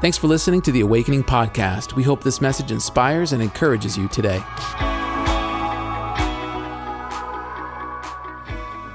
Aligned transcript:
Thanks 0.00 0.16
for 0.16 0.28
listening 0.28 0.62
to 0.62 0.72
the 0.72 0.80
Awakening 0.80 1.24
Podcast. 1.24 1.94
We 1.94 2.02
hope 2.02 2.24
this 2.24 2.40
message 2.40 2.72
inspires 2.72 3.34
and 3.34 3.42
encourages 3.42 3.98
you 3.98 4.08
today. 4.08 4.38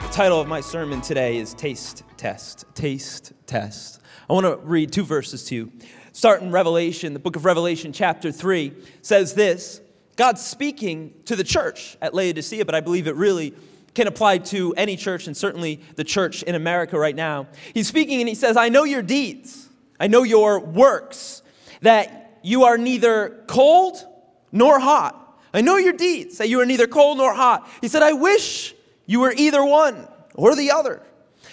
The 0.01 0.09
title 0.11 0.41
of 0.41 0.47
my 0.47 0.61
sermon 0.61 1.01
today 1.01 1.37
is 1.37 1.53
Taste 1.53 2.01
Test. 2.17 2.65
Taste 2.73 3.33
Test. 3.45 4.01
I 4.27 4.33
want 4.33 4.47
to 4.47 4.57
read 4.65 4.91
two 4.91 5.03
verses 5.03 5.43
to 5.43 5.53
you. 5.55 5.71
Start 6.11 6.41
in 6.41 6.49
Revelation, 6.49 7.13
the 7.13 7.19
book 7.19 7.35
of 7.35 7.45
Revelation, 7.45 7.93
chapter 7.93 8.31
3 8.31 8.73
says 9.03 9.35
this 9.35 9.81
God's 10.15 10.43
speaking 10.43 11.13
to 11.25 11.35
the 11.35 11.43
church 11.43 11.97
at 12.01 12.15
Laodicea, 12.15 12.65
but 12.65 12.73
I 12.73 12.79
believe 12.79 13.05
it 13.05 13.15
really 13.15 13.53
can 13.93 14.07
apply 14.07 14.39
to 14.39 14.73
any 14.75 14.97
church 14.97 15.27
and 15.27 15.37
certainly 15.37 15.81
the 15.97 16.03
church 16.03 16.41
in 16.41 16.55
America 16.55 16.97
right 16.97 17.15
now. 17.15 17.45
He's 17.75 17.87
speaking 17.87 18.21
and 18.21 18.27
he 18.27 18.33
says, 18.33 18.57
I 18.57 18.69
know 18.69 18.85
your 18.85 19.03
deeds. 19.03 19.64
I 19.99 20.07
know 20.07 20.23
your 20.23 20.59
works, 20.59 21.41
that 21.81 22.39
you 22.43 22.63
are 22.65 22.77
neither 22.77 23.43
cold 23.47 23.97
nor 24.51 24.79
hot. 24.79 25.21
I 25.53 25.61
know 25.61 25.77
your 25.77 25.93
deeds, 25.93 26.37
that 26.37 26.49
you 26.49 26.59
are 26.59 26.65
neither 26.65 26.87
cold 26.87 27.17
nor 27.17 27.33
hot. 27.33 27.67
He 27.81 27.87
said, 27.87 28.01
I 28.01 28.13
wish 28.13 28.75
you 29.05 29.21
were 29.21 29.33
either 29.35 29.63
one 29.63 30.07
or 30.33 30.55
the 30.55 30.71
other. 30.71 31.01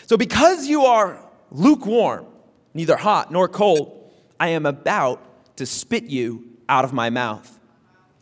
So, 0.07 0.17
because 0.17 0.67
you 0.67 0.85
are 0.85 1.19
lukewarm, 1.51 2.27
neither 2.75 2.97
hot 2.97 3.31
nor 3.31 3.49
cold, 3.49 4.11
I 4.41 4.49
am 4.49 4.67
about 4.67 5.23
to 5.57 5.67
spit 5.67 6.05
you 6.05 6.49
out 6.69 6.85
of 6.85 6.93
my 6.93 7.11
mouth. 7.11 7.59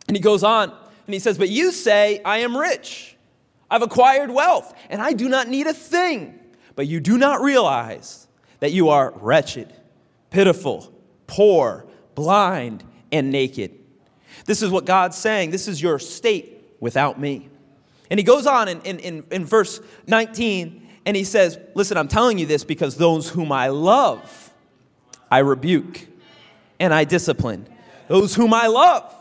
And 0.07 0.15
he 0.15 0.21
goes 0.21 0.43
on 0.43 0.69
and 0.69 1.13
he 1.13 1.19
says, 1.19 1.37
But 1.37 1.49
you 1.49 1.71
say, 1.71 2.21
I 2.23 2.39
am 2.39 2.55
rich. 2.55 3.15
I've 3.69 3.81
acquired 3.81 4.29
wealth, 4.29 4.73
and 4.89 5.01
I 5.01 5.13
do 5.13 5.29
not 5.29 5.47
need 5.47 5.65
a 5.65 5.73
thing. 5.73 6.37
But 6.75 6.87
you 6.87 6.99
do 6.99 7.17
not 7.17 7.41
realize 7.41 8.27
that 8.59 8.71
you 8.71 8.89
are 8.89 9.13
wretched 9.15 9.73
pitiful, 10.31 10.91
poor, 11.27 11.85
blind, 12.15 12.83
and 13.11 13.31
naked. 13.31 13.77
This 14.45 14.63
is 14.63 14.71
what 14.71 14.85
God's 14.85 15.17
saying. 15.17 15.51
This 15.51 15.67
is 15.67 15.81
your 15.81 15.99
state 15.99 16.75
without 16.79 17.19
me. 17.19 17.49
And 18.09 18.19
he 18.19 18.23
goes 18.23 18.47
on 18.47 18.67
in, 18.67 18.81
in, 18.81 19.23
in, 19.31 19.45
verse 19.45 19.79
19 20.07 20.89
and 21.05 21.15
he 21.15 21.23
says, 21.23 21.57
Listen, 21.75 21.97
I'm 21.97 22.07
telling 22.07 22.37
you 22.37 22.45
this 22.45 22.63
because 22.63 22.97
those 22.97 23.29
whom 23.29 23.51
I 23.51 23.69
love, 23.69 24.51
I 25.29 25.39
rebuke 25.39 26.07
and 26.79 26.93
I 26.93 27.05
discipline. 27.05 27.67
Those 28.07 28.35
whom 28.35 28.53
I 28.53 28.67
love, 28.67 29.15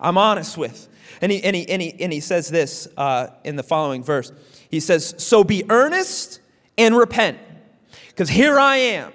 I'm 0.00 0.18
honest 0.18 0.56
with. 0.56 0.88
And 1.20 1.30
he, 1.30 1.42
and 1.44 1.54
he, 1.54 1.68
and 1.68 1.80
he, 1.80 1.94
and 2.00 2.12
he 2.12 2.20
says 2.20 2.48
this 2.48 2.88
uh, 2.96 3.28
in 3.44 3.56
the 3.56 3.62
following 3.62 4.02
verse. 4.02 4.32
He 4.70 4.80
says, 4.80 5.14
So 5.18 5.44
be 5.44 5.64
earnest 5.70 6.40
and 6.76 6.96
repent, 6.96 7.38
because 8.08 8.28
here 8.28 8.58
I 8.58 8.76
am. 8.76 9.12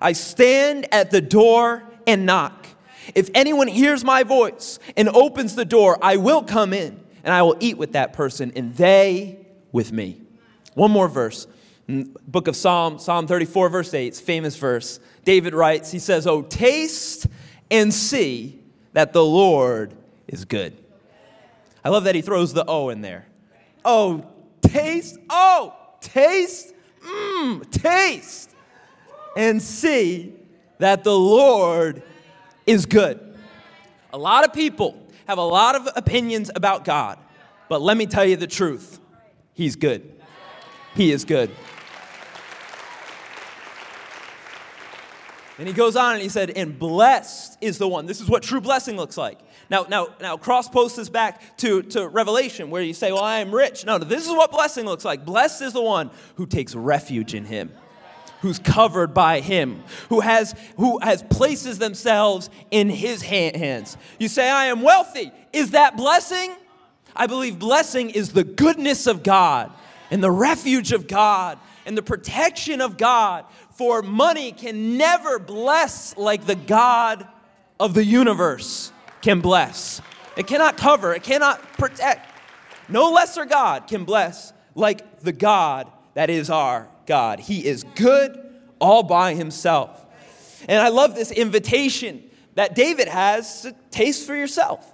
I 0.00 0.12
stand 0.12 0.92
at 0.92 1.10
the 1.10 1.20
door 1.20 1.82
and 2.06 2.26
knock. 2.26 2.66
If 3.14 3.30
anyone 3.34 3.68
hears 3.68 4.04
my 4.04 4.22
voice 4.22 4.78
and 4.96 5.08
opens 5.08 5.54
the 5.54 5.64
door, 5.64 5.98
I 6.00 6.16
will 6.16 6.42
come 6.42 6.72
in 6.72 7.00
and 7.22 7.32
I 7.32 7.42
will 7.42 7.56
eat 7.60 7.76
with 7.76 7.92
that 7.92 8.12
person 8.12 8.52
and 8.56 8.74
they 8.74 9.46
with 9.72 9.92
me. 9.92 10.22
One 10.74 10.90
more 10.90 11.08
verse. 11.08 11.46
Mm, 11.88 12.16
book 12.26 12.48
of 12.48 12.56
Psalm, 12.56 12.98
Psalm 12.98 13.26
34, 13.26 13.68
verse 13.68 13.92
8, 13.92 14.06
it's 14.06 14.20
famous 14.20 14.56
verse. 14.56 15.00
David 15.24 15.52
writes, 15.54 15.90
he 15.90 15.98
says, 15.98 16.26
Oh, 16.26 16.42
taste 16.42 17.26
and 17.70 17.92
see 17.92 18.58
that 18.94 19.12
the 19.12 19.24
Lord 19.24 19.94
is 20.26 20.44
good. 20.44 20.74
I 21.84 21.90
love 21.90 22.04
that 22.04 22.14
he 22.14 22.22
throws 22.22 22.54
the 22.54 22.64
O 22.66 22.88
in 22.88 23.02
there. 23.02 23.26
Oh, 23.84 24.26
taste, 24.62 25.18
oh, 25.28 25.74
taste, 26.00 26.72
mmm, 27.02 27.70
taste 27.70 28.53
and 29.36 29.62
see 29.62 30.34
that 30.78 31.04
the 31.04 31.16
Lord 31.16 32.02
is 32.66 32.86
good. 32.86 33.20
A 34.12 34.18
lot 34.18 34.44
of 34.44 34.52
people 34.52 35.00
have 35.26 35.38
a 35.38 35.42
lot 35.42 35.74
of 35.74 35.88
opinions 35.96 36.50
about 36.54 36.84
God, 36.84 37.18
but 37.68 37.80
let 37.80 37.96
me 37.96 38.06
tell 38.06 38.24
you 38.24 38.36
the 38.36 38.46
truth 38.46 39.00
He's 39.54 39.76
good. 39.76 40.12
He 40.94 41.12
is 41.12 41.24
good. 41.24 41.50
And 45.58 45.68
he 45.68 45.74
goes 45.74 45.94
on 45.94 46.14
and 46.14 46.22
he 46.22 46.28
said, 46.28 46.50
and 46.50 46.76
blessed 46.76 47.58
is 47.60 47.78
the 47.78 47.86
one. 47.86 48.06
This 48.06 48.20
is 48.20 48.28
what 48.28 48.42
true 48.42 48.60
blessing 48.60 48.96
looks 48.96 49.16
like. 49.16 49.38
Now, 49.70 49.86
now, 49.88 50.08
now 50.20 50.36
cross 50.36 50.68
post 50.68 50.96
this 50.96 51.08
back 51.08 51.56
to, 51.58 51.82
to 51.82 52.08
Revelation 52.08 52.70
where 52.70 52.82
you 52.82 52.92
say, 52.92 53.12
Well, 53.12 53.22
I 53.22 53.38
am 53.38 53.54
rich. 53.54 53.86
No, 53.86 53.96
no, 53.96 54.04
this 54.04 54.26
is 54.26 54.30
what 54.30 54.50
blessing 54.50 54.84
looks 54.84 55.04
like. 55.04 55.24
Blessed 55.24 55.62
is 55.62 55.72
the 55.72 55.80
one 55.80 56.10
who 56.34 56.46
takes 56.46 56.74
refuge 56.74 57.34
in 57.34 57.44
him 57.44 57.72
who's 58.44 58.58
covered 58.58 59.14
by 59.14 59.40
him, 59.40 59.82
who 60.10 60.20
has, 60.20 60.54
who 60.76 60.98
has 60.98 61.22
places 61.22 61.78
themselves 61.78 62.50
in 62.70 62.90
his 62.90 63.22
hands. 63.22 63.96
You 64.18 64.28
say, 64.28 64.50
I 64.50 64.66
am 64.66 64.82
wealthy. 64.82 65.32
Is 65.54 65.70
that 65.70 65.96
blessing? 65.96 66.54
I 67.16 67.26
believe 67.26 67.58
blessing 67.58 68.10
is 68.10 68.34
the 68.34 68.44
goodness 68.44 69.06
of 69.06 69.22
God 69.22 69.72
and 70.10 70.22
the 70.22 70.30
refuge 70.30 70.92
of 70.92 71.08
God 71.08 71.58
and 71.86 71.96
the 71.96 72.02
protection 72.02 72.82
of 72.82 72.98
God. 72.98 73.46
For 73.70 74.02
money 74.02 74.52
can 74.52 74.98
never 74.98 75.38
bless 75.38 76.14
like 76.18 76.44
the 76.44 76.54
God 76.54 77.26
of 77.80 77.94
the 77.94 78.04
universe 78.04 78.92
can 79.22 79.40
bless. 79.40 80.02
It 80.36 80.46
cannot 80.46 80.76
cover, 80.76 81.14
it 81.14 81.22
cannot 81.22 81.62
protect. 81.78 82.30
No 82.90 83.10
lesser 83.10 83.46
God 83.46 83.86
can 83.86 84.04
bless 84.04 84.52
like 84.74 85.20
the 85.20 85.32
God 85.32 85.90
that 86.12 86.28
is 86.28 86.50
our 86.50 86.90
God. 87.06 87.40
He 87.40 87.64
is 87.64 87.84
good 87.94 88.38
all 88.80 89.02
by 89.02 89.34
himself. 89.34 90.04
And 90.68 90.80
I 90.80 90.88
love 90.88 91.14
this 91.14 91.30
invitation 91.30 92.22
that 92.54 92.74
David 92.74 93.08
has 93.08 93.62
to 93.62 93.74
taste 93.90 94.26
for 94.26 94.34
yourself. 94.34 94.92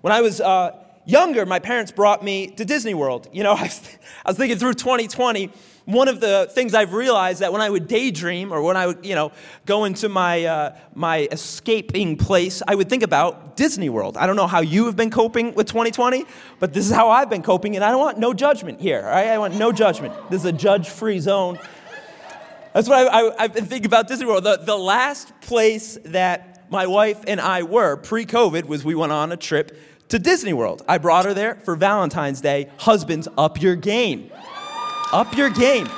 When 0.00 0.12
I 0.12 0.20
was 0.20 0.40
uh, 0.40 0.76
younger, 1.04 1.46
my 1.46 1.58
parents 1.58 1.92
brought 1.92 2.22
me 2.22 2.48
to 2.48 2.64
Disney 2.64 2.94
World. 2.94 3.28
You 3.32 3.42
know, 3.42 3.52
I 3.52 3.62
was, 3.62 3.80
I 4.24 4.30
was 4.30 4.36
thinking 4.36 4.58
through 4.58 4.74
2020 4.74 5.50
one 5.86 6.08
of 6.08 6.18
the 6.18 6.48
things 6.50 6.74
I've 6.74 6.92
realized 6.92 7.40
that 7.40 7.52
when 7.52 7.62
I 7.62 7.70
would 7.70 7.86
daydream 7.86 8.52
or 8.52 8.60
when 8.60 8.76
I 8.76 8.88
would, 8.88 9.06
you 9.06 9.14
know, 9.14 9.30
go 9.66 9.84
into 9.84 10.08
my, 10.08 10.44
uh, 10.44 10.76
my 10.94 11.28
escaping 11.30 12.16
place, 12.16 12.60
I 12.66 12.74
would 12.74 12.88
think 12.88 13.04
about 13.04 13.56
Disney 13.56 13.88
World. 13.88 14.16
I 14.16 14.26
don't 14.26 14.34
know 14.34 14.48
how 14.48 14.60
you 14.60 14.86
have 14.86 14.96
been 14.96 15.10
coping 15.10 15.54
with 15.54 15.68
2020, 15.68 16.24
but 16.58 16.72
this 16.72 16.86
is 16.86 16.92
how 16.92 17.10
I've 17.10 17.30
been 17.30 17.42
coping, 17.42 17.76
and 17.76 17.84
I 17.84 17.92
don't 17.92 18.00
want 18.00 18.18
no 18.18 18.34
judgment 18.34 18.80
here, 18.80 18.98
all 18.98 19.10
right? 19.10 19.28
I 19.28 19.38
want 19.38 19.54
no 19.54 19.70
judgment. 19.70 20.12
This 20.28 20.40
is 20.40 20.46
a 20.46 20.52
judge 20.52 20.88
free 20.88 21.20
zone. 21.20 21.56
That's 22.72 22.88
what 22.88 23.06
I, 23.38 23.42
have 23.42 23.54
been 23.54 23.64
thinking 23.64 23.86
about 23.86 24.08
Disney 24.08 24.26
World. 24.26 24.42
The, 24.42 24.56
the 24.56 24.76
last 24.76 25.40
place 25.40 25.98
that 26.06 26.68
my 26.68 26.88
wife 26.88 27.20
and 27.28 27.40
I 27.40 27.62
were 27.62 27.96
pre 27.96 28.26
COVID 28.26 28.64
was 28.64 28.84
we 28.84 28.96
went 28.96 29.12
on 29.12 29.30
a 29.30 29.36
trip 29.36 29.78
to 30.08 30.18
Disney 30.18 30.52
World. 30.52 30.82
I 30.88 30.98
brought 30.98 31.24
her 31.24 31.34
there 31.34 31.54
for 31.64 31.76
Valentine's 31.76 32.40
Day. 32.40 32.70
Husbands, 32.78 33.28
up 33.38 33.62
your 33.62 33.76
game. 33.76 34.30
Up 35.12 35.36
your 35.36 35.50
game. 35.50 35.88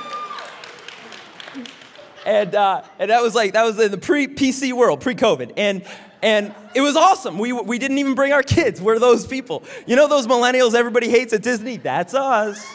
And, 2.27 2.55
uh, 2.55 2.83
and 2.99 3.11
that 3.11 3.23
was 3.23 3.35
like, 3.35 3.55
that 3.55 3.65
was 3.65 3.79
in 3.81 3.91
the 3.91 3.99
pre 3.99 4.27
PC 4.27 4.73
world, 4.73 5.01
pre 5.01 5.15
COVID. 5.15 5.55
And, 5.57 5.83
and 6.23 6.55
it 6.75 6.81
was 6.81 6.97
awesome. 6.97 7.39
We, 7.39 7.53
we 7.53 7.79
didn't 7.79 7.99
even 7.99 8.15
bring 8.15 8.33
our 8.33 8.43
kids. 8.43 8.81
We're 8.83 8.99
those 8.99 9.27
people. 9.27 9.65
You 9.87 9.97
know 9.97 10.09
those 10.09 10.27
millennials 10.27 10.75
everybody 10.75 11.09
hates 11.09 11.33
at 11.33 11.43
Disney? 11.43 11.77
That's 11.79 12.15
us 12.15 12.67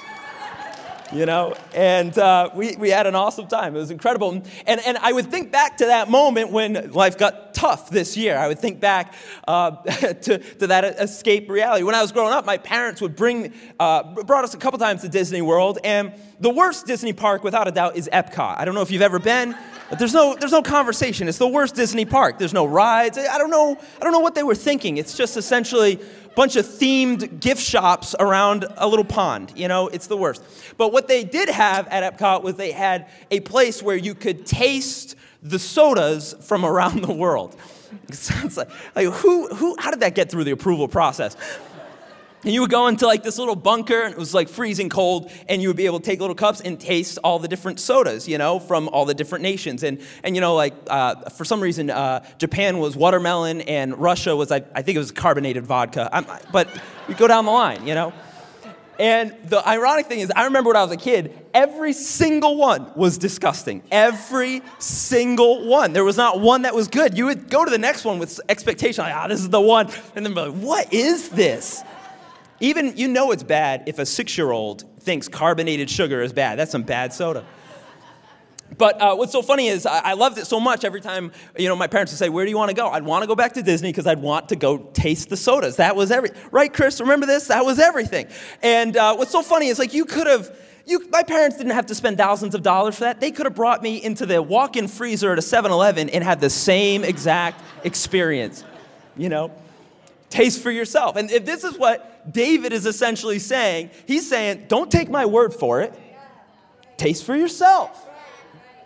you 1.13 1.25
know? 1.25 1.53
And 1.74 2.18
uh, 2.18 2.50
we, 2.53 2.75
we 2.75 2.90
had 2.90 3.07
an 3.07 3.16
awesome 3.16 3.47
time. 3.47 3.75
It 3.75 3.79
was 3.79 3.91
incredible. 3.91 4.31
And, 4.68 4.81
and 4.85 4.97
i 4.97 5.12
would 5.12 5.29
think 5.29 5.51
back 5.51 5.78
to 5.78 5.85
that 5.85 6.09
moment 6.09 6.51
when 6.51 6.91
life 6.91 7.18
got 7.18 7.53
tough 7.53 7.90
this 7.90 8.18
year. 8.18 8.38
I 8.38 8.47
would 8.47 8.59
think 8.59 8.79
back 8.79 9.13
uh, 9.47 9.72
to, 9.81 10.38
to 10.38 10.68
that 10.68 10.84
escape 11.00 11.50
reality. 11.50 11.84
When 11.84 11.96
i 11.96 12.01
was 12.01 12.12
growing 12.12 12.34
up 12.34 12.46
my 12.46 12.57
parents 12.57 13.01
would 13.01 13.16
bring 13.16 13.53
uh, 13.79 14.03
brought 14.24 14.44
us 14.44 14.53
a 14.53 14.57
couple 14.57 14.79
times 14.79 15.01
to 15.01 15.09
disney 15.09 15.41
world 15.41 15.79
and 15.84 16.13
the 16.40 16.50
worst 16.50 16.88
disney 16.88 17.13
park 17.13 17.44
without 17.44 17.68
a 17.68 17.72
doubt 17.72 17.95
is 17.95 18.09
epcot. 18.12 18.57
I 18.57 18.66
don't 18.66 18.75
know 18.75 18.81
if 18.81 18.91
you've 18.91 19.01
ever 19.01 19.19
been 19.19 19.56
but 19.90 20.00
there's 20.00 20.13
no 20.13 20.35
there's 20.35 20.51
no 20.51 20.63
conversation. 20.63 21.27
It's 21.27 21.38
the 21.38 21.48
worst 21.48 21.75
disney 21.75 22.06
park. 22.06 22.39
There's 22.39 22.54
no 22.54 22.66
rides. 22.66 23.18
I 23.18 23.38
don't 23.38 23.51
know 23.51 23.77
i 24.00 24.04
don't 24.04 24.12
know 24.12 24.19
what 24.19 24.36
they 24.36 24.44
were 24.44 24.56
thinking. 24.56 24.98
It's 24.98 25.16
just 25.16 25.38
essentially 25.38 26.00
bunch 26.35 26.56
of 26.56 26.65
themed 26.65 27.39
gift 27.39 27.62
shops 27.62 28.15
around 28.19 28.65
a 28.77 28.88
little 28.88 29.06
pond. 29.06 29.53
You 29.56 29.68
know, 29.68 29.88
it's 29.88 30.07
the 30.07 30.18
worst. 30.18 30.44
But 30.77 30.91
what 30.91 31.07
they 31.07 31.24
did 31.24 31.50
have 31.50 31.88
at 31.88 32.18
Epcot 32.18 32.44
was 32.44 32.56
they 32.56 32.71
had 32.71 33.09
a 33.31 33.39
place 33.41 33.81
where 33.81 33.95
you 33.95 34.15
could 34.15 34.45
taste 34.45 35.15
the 35.41 35.59
sodas 35.59 36.33
from 36.41 36.65
around 36.74 37.03
the 37.03 37.13
world. 37.13 37.56
It 38.09 38.15
sounds 38.15 38.57
like, 38.57 38.69
like 38.95 39.07
who, 39.07 39.47
who, 39.47 39.75
how 39.77 39.91
did 39.91 40.00
that 40.00 40.15
get 40.15 40.30
through 40.30 40.45
the 40.45 40.51
approval 40.51 40.88
process? 40.88 41.38
And 42.44 42.54
you 42.54 42.60
would 42.62 42.69
go 42.69 42.88
into 42.88 43.06
like 43.06 43.24
this 43.24 43.38
little 43.38 43.56
bunker, 43.56 44.01
and 44.01 44.13
it 44.13 44.19
was 44.19 44.34
like 44.34 44.50
freezing 44.50 44.90
cold, 44.90 45.31
and 45.48 45.62
you 45.62 45.69
would 45.69 45.78
be 45.78 45.86
able 45.86 46.00
to 46.00 46.06
take 46.06 46.19
little 46.19 46.36
cups 46.36 46.60
and 46.60 46.78
taste 46.80 47.18
all 47.24 47.40
the 47.40 47.48
different 47.48 47.80
sodas, 47.80 48.28
you 48.28 48.38
know, 48.38 48.60
from 48.60 48.90
all 48.90 49.06
the 49.06 49.13
different 49.13 49.44
nations. 49.44 49.84
And, 49.84 50.01
and 50.24 50.36
you 50.36 50.42
know, 50.42 50.56
like 50.56 50.74
uh, 50.88 51.16
for 51.30 51.45
some 51.45 51.62
reason, 51.62 51.90
uh, 51.90 52.25
Japan 52.38 52.80
was 52.80 52.98
watermelon, 52.98 53.62
and 53.62 53.98
Russia 53.98 54.36
was, 54.36 54.51
I, 54.51 54.57
I 54.75 54.81
think 54.81 54.98
it 54.98 55.00
was 55.00 55.12
carbonated 55.12 55.66
vodka. 55.66 56.10
I'm, 56.12 56.25
but 56.51 56.68
we 57.07 57.13
go 57.13 57.28
down 57.28 57.45
the 57.45 57.51
line, 57.51 57.88
you 57.88 57.95
know. 57.95 58.12
And 59.00 59.36
the 59.45 59.68
ironic 59.68 60.06
thing 60.06 60.19
is, 60.19 60.31
I 60.36 60.44
remember 60.44 60.69
when 60.69 60.78
I 60.78 60.84
was 60.84 60.92
a 60.92 60.98
kid, 60.98 61.38
every 61.54 61.94
single 61.94 62.57
one 62.57 62.92
was 62.95 63.18
disgusting. 63.18 63.81
Every 63.90 64.62
single 64.80 65.66
one. 65.66 65.94
There 65.94 66.04
was 66.04 66.18
not 66.18 66.42
one 66.42 66.62
that 66.63 66.75
was 66.75 66.90
good. 66.90 67.18
You 67.18 67.25
would 67.25 67.50
go 67.50 67.66
to 67.66 67.72
the 67.72 67.80
next 67.80 68.06
one 68.06 68.19
with 68.19 68.40
expectation, 68.50 69.04
like, 69.04 69.16
ah, 69.16 69.24
oh, 69.25 69.30
this 69.30 69.40
is 69.40 69.50
the 69.50 69.62
one. 69.62 69.90
And 70.16 70.25
then 70.25 70.34
be 70.34 70.42
like, 70.42 70.54
what 70.54 70.94
is 70.94 71.30
this? 71.30 71.84
Even, 72.59 72.95
you 72.97 73.07
know 73.07 73.31
it's 73.31 73.44
bad 73.44 73.83
if 73.88 74.00
a 74.00 74.05
six 74.05 74.38
year 74.38 74.51
old 74.51 74.83
thinks 75.00 75.27
carbonated 75.27 75.89
sugar 75.89 76.21
is 76.21 76.33
bad. 76.33 76.57
That's 76.57 76.71
some 76.71 76.83
bad 76.83 77.13
soda. 77.13 77.45
But 78.77 79.01
uh, 79.01 79.15
what's 79.15 79.31
so 79.31 79.41
funny 79.41 79.67
is 79.67 79.85
I, 79.85 80.00
I, 80.00 80.13
loved 80.13 80.38
it 80.38 80.45
so 80.45 80.59
much 80.59 80.83
every 80.83 81.01
time, 81.01 81.31
you 81.57 81.67
know, 81.67 81.75
my 81.75 81.88
parents 81.88 82.11
would 82.11 82.17
say, 82.17 82.29
where 82.29 82.45
do 82.45 82.51
you 82.51 82.57
want 82.57 82.69
to 82.69 82.75
go? 82.75 82.89
I'd 82.89 83.03
want 83.03 83.23
to 83.23 83.27
go 83.27 83.35
back 83.35 83.53
to 83.53 83.61
Disney 83.61 83.89
because 83.89 84.07
I'd 84.07 84.21
want 84.21 84.50
to 84.50 84.55
go 84.55 84.77
taste 84.94 85.29
the 85.29 85.38
sodas. 85.38 85.77
That 85.77 85.95
was 85.95 86.11
everything. 86.11 86.41
Right, 86.51 86.73
Chris? 86.73 87.00
Remember 87.00 87.25
this? 87.25 87.47
That 87.47 87.65
was 87.65 87.79
everything. 87.79 88.27
And 88.61 88.97
uh, 88.97 89.15
what's 89.15 89.31
so 89.31 89.41
funny 89.41 89.67
is 89.67 89.79
like 89.79 89.94
you 89.94 90.06
could 90.06 90.27
have, 90.27 90.57
you, 90.85 91.07
my 91.09 91.23
parents 91.23 91.57
didn't 91.57 91.73
have 91.73 91.88
to 91.88 91.95
spend 91.95 92.17
thousands 92.17 92.56
of 92.56 92.63
dollars 92.63 92.95
for 92.95 93.01
that. 93.01 93.19
They 93.19 93.31
could 93.31 93.45
have 93.45 93.56
brought 93.56 93.83
me 93.83 94.01
into 94.01 94.25
the 94.25 94.41
walk-in 94.41 94.88
freezer 94.88 95.31
at 95.31 95.38
a 95.38 95.41
7-Eleven 95.41 96.09
and 96.09 96.23
had 96.23 96.41
the 96.41 96.49
same 96.49 97.03
exact 97.03 97.61
experience, 97.83 98.63
you 99.15 99.29
know? 99.29 99.51
Taste 100.33 100.62
for 100.62 100.71
yourself. 100.71 101.15
And 101.15 101.30
if 101.30 101.45
this 101.45 101.63
is 101.63 101.77
what 101.77 102.31
David 102.31 102.74
is 102.74 102.85
essentially 102.85 103.39
saying, 103.39 103.91
he's 104.07 104.27
saying, 104.27 104.65
don't 104.68 104.89
take 104.89 105.09
my 105.09 105.25
word 105.25 105.53
for 105.53 105.81
it. 105.81 105.94
Taste 106.97 107.24
for 107.24 107.35
yourself 107.35 108.07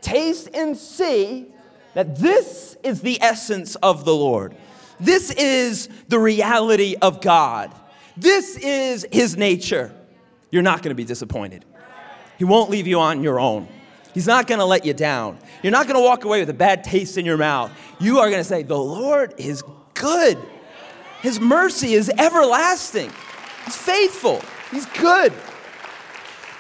taste 0.08 0.50
and 0.54 0.78
see 0.78 1.48
that 1.94 2.18
this 2.18 2.78
is 2.84 3.02
the 3.02 3.22
essence 3.22 3.76
of 3.76 4.06
the 4.06 4.14
Lord. 4.14 4.56
This 5.00 5.32
is 5.32 5.90
the 6.08 6.20
reality 6.20 6.96
of 7.02 7.22
God. 7.22 7.74
This 8.16 8.58
is 8.58 9.06
His 9.12 9.38
nature. 9.38 9.94
You're 10.50 10.64
not 10.64 10.82
going 10.82 10.92
to 10.92 10.96
be 10.96 11.04
disappointed. 11.04 11.66
He 12.38 12.46
won't 12.46 12.70
leave 12.70 12.88
you 12.88 13.00
on 13.00 13.22
your 13.24 13.40
own. 13.40 13.68
He's 14.14 14.28
not 14.28 14.48
going 14.48 14.60
to 14.60 14.66
let 14.66 14.86
you 14.86 14.94
down. 14.94 15.38
You're 15.62 15.72
not 15.72 15.88
going 15.88 15.98
to 15.98 16.04
walk 16.04 16.24
away 16.24 16.40
with 16.40 16.50
a 16.50 16.54
bad 16.54 16.84
taste 16.84 17.18
in 17.18 17.26
your 17.26 17.38
mouth. 17.38 17.72
You 18.00 18.20
are 18.20 18.30
going 18.30 18.42
to 18.42 18.48
say, 18.48 18.64
The 18.64 18.78
Lord 18.78 19.34
is 19.38 19.64
good. 19.94 20.38
His 21.22 21.40
mercy 21.40 21.94
is 21.94 22.12
everlasting. 22.18 23.12
He's 23.66 23.76
faithful. 23.76 24.42
He's 24.72 24.86
good. 24.88 25.34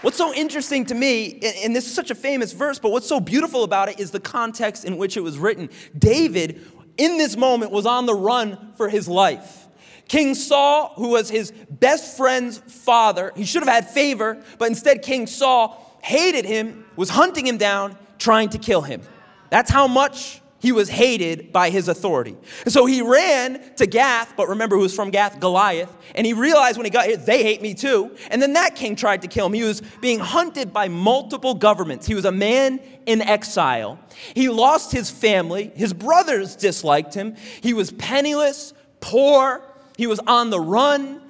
What's 0.01 0.17
so 0.17 0.33
interesting 0.33 0.85
to 0.85 0.95
me, 0.95 1.39
and 1.63 1.75
this 1.75 1.87
is 1.87 1.93
such 1.93 2.11
a 2.11 2.15
famous 2.15 2.53
verse, 2.53 2.79
but 2.79 2.91
what's 2.91 3.07
so 3.07 3.19
beautiful 3.19 3.63
about 3.63 3.89
it 3.89 3.99
is 3.99 4.11
the 4.11 4.19
context 4.19 4.85
in 4.85 4.97
which 4.97 5.17
it 5.17 5.21
was 5.21 5.37
written. 5.37 5.69
David, 5.97 6.61
in 6.97 7.17
this 7.17 7.35
moment, 7.35 7.71
was 7.71 7.85
on 7.85 8.05
the 8.05 8.13
run 8.13 8.73
for 8.77 8.89
his 8.89 9.07
life. 9.07 9.67
King 10.07 10.35
Saul, 10.35 10.93
who 10.95 11.09
was 11.09 11.29
his 11.29 11.51
best 11.69 12.15
friend's 12.15 12.59
father, 12.59 13.33
he 13.35 13.43
should 13.43 13.63
have 13.63 13.73
had 13.73 13.89
favor, 13.89 14.41
but 14.57 14.69
instead, 14.69 15.01
King 15.01 15.27
Saul 15.27 15.99
hated 16.01 16.45
him, 16.45 16.85
was 16.95 17.09
hunting 17.09 17.45
him 17.45 17.57
down, 17.57 17.97
trying 18.19 18.49
to 18.49 18.57
kill 18.57 18.81
him. 18.81 19.01
That's 19.49 19.69
how 19.69 19.87
much 19.87 20.41
he 20.59 20.71
was 20.71 20.89
hated 20.89 21.53
by 21.53 21.69
his 21.69 21.87
authority. 21.87 22.35
And 22.63 22.73
so 22.73 22.85
he 22.85 23.01
ran 23.01 23.75
to 23.75 23.85
Gath, 23.85 24.33
but 24.35 24.49
remember 24.49 24.75
who 24.75 24.81
was 24.81 24.95
from 24.95 25.11
Gath? 25.11 25.39
Goliath. 25.39 25.95
And 26.15 26.25
he 26.25 26.33
realized 26.33 26.77
when 26.77 26.85
he 26.85 26.89
got 26.89 27.05
here, 27.05 27.17
they 27.17 27.43
hate 27.43 27.61
me 27.61 27.73
too. 27.73 28.15
And 28.31 28.41
then 28.41 28.53
that 28.53 28.75
king 28.75 28.95
tried 28.95 29.21
to 29.21 29.27
kill 29.27 29.45
him. 29.45 29.53
He 29.53 29.63
was 29.63 29.81
being 30.01 30.19
hunted 30.19 30.73
by 30.73 30.87
multiple 30.87 31.53
governments. 31.53 32.07
He 32.07 32.15
was 32.15 32.25
a 32.25 32.31
man 32.31 32.79
in 33.05 33.21
exile. 33.21 33.99
He 34.33 34.49
lost 34.49 34.91
his 34.91 35.11
family. 35.11 35.71
His 35.75 35.93
brothers 35.93 36.55
disliked 36.55 37.13
him. 37.13 37.35
He 37.61 37.73
was 37.73 37.91
penniless, 37.91 38.73
poor. 38.99 39.63
He 39.95 40.07
was 40.07 40.19
on 40.19 40.49
the 40.49 40.59
run. 40.59 41.21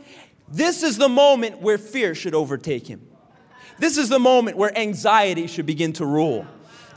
This 0.47 0.83
is 0.83 0.97
the 0.97 1.09
moment 1.09 1.61
where 1.61 1.77
fear 1.77 2.15
should 2.15 2.33
overtake 2.33 2.87
him. 2.87 3.05
This 3.77 3.97
is 3.97 4.07
the 4.07 4.19
moment 4.19 4.57
where 4.57 4.75
anxiety 4.77 5.47
should 5.47 5.65
begin 5.65 5.93
to 5.93 6.05
rule. 6.05 6.47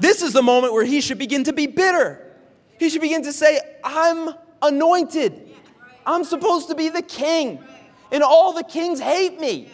This 0.00 0.23
is 0.23 0.32
the 0.32 0.43
moment 0.43 0.73
where 0.73 0.85
he 0.85 1.00
should 1.00 1.19
begin 1.19 1.44
to 1.44 1.52
be 1.52 1.67
bitter. 1.67 2.26
He 2.79 2.88
should 2.88 3.02
begin 3.02 3.23
to 3.25 3.32
say, 3.32 3.61
I'm 3.85 4.35
anointed. 4.62 5.49
I'm 6.06 6.25
supposed 6.25 6.69
to 6.70 6.75
be 6.75 6.88
the 6.88 7.02
king. 7.02 7.62
And 8.11 8.23
all 8.23 8.55
the 8.55 8.64
kings 8.64 8.99
hate 8.99 9.38
me. 9.38 9.69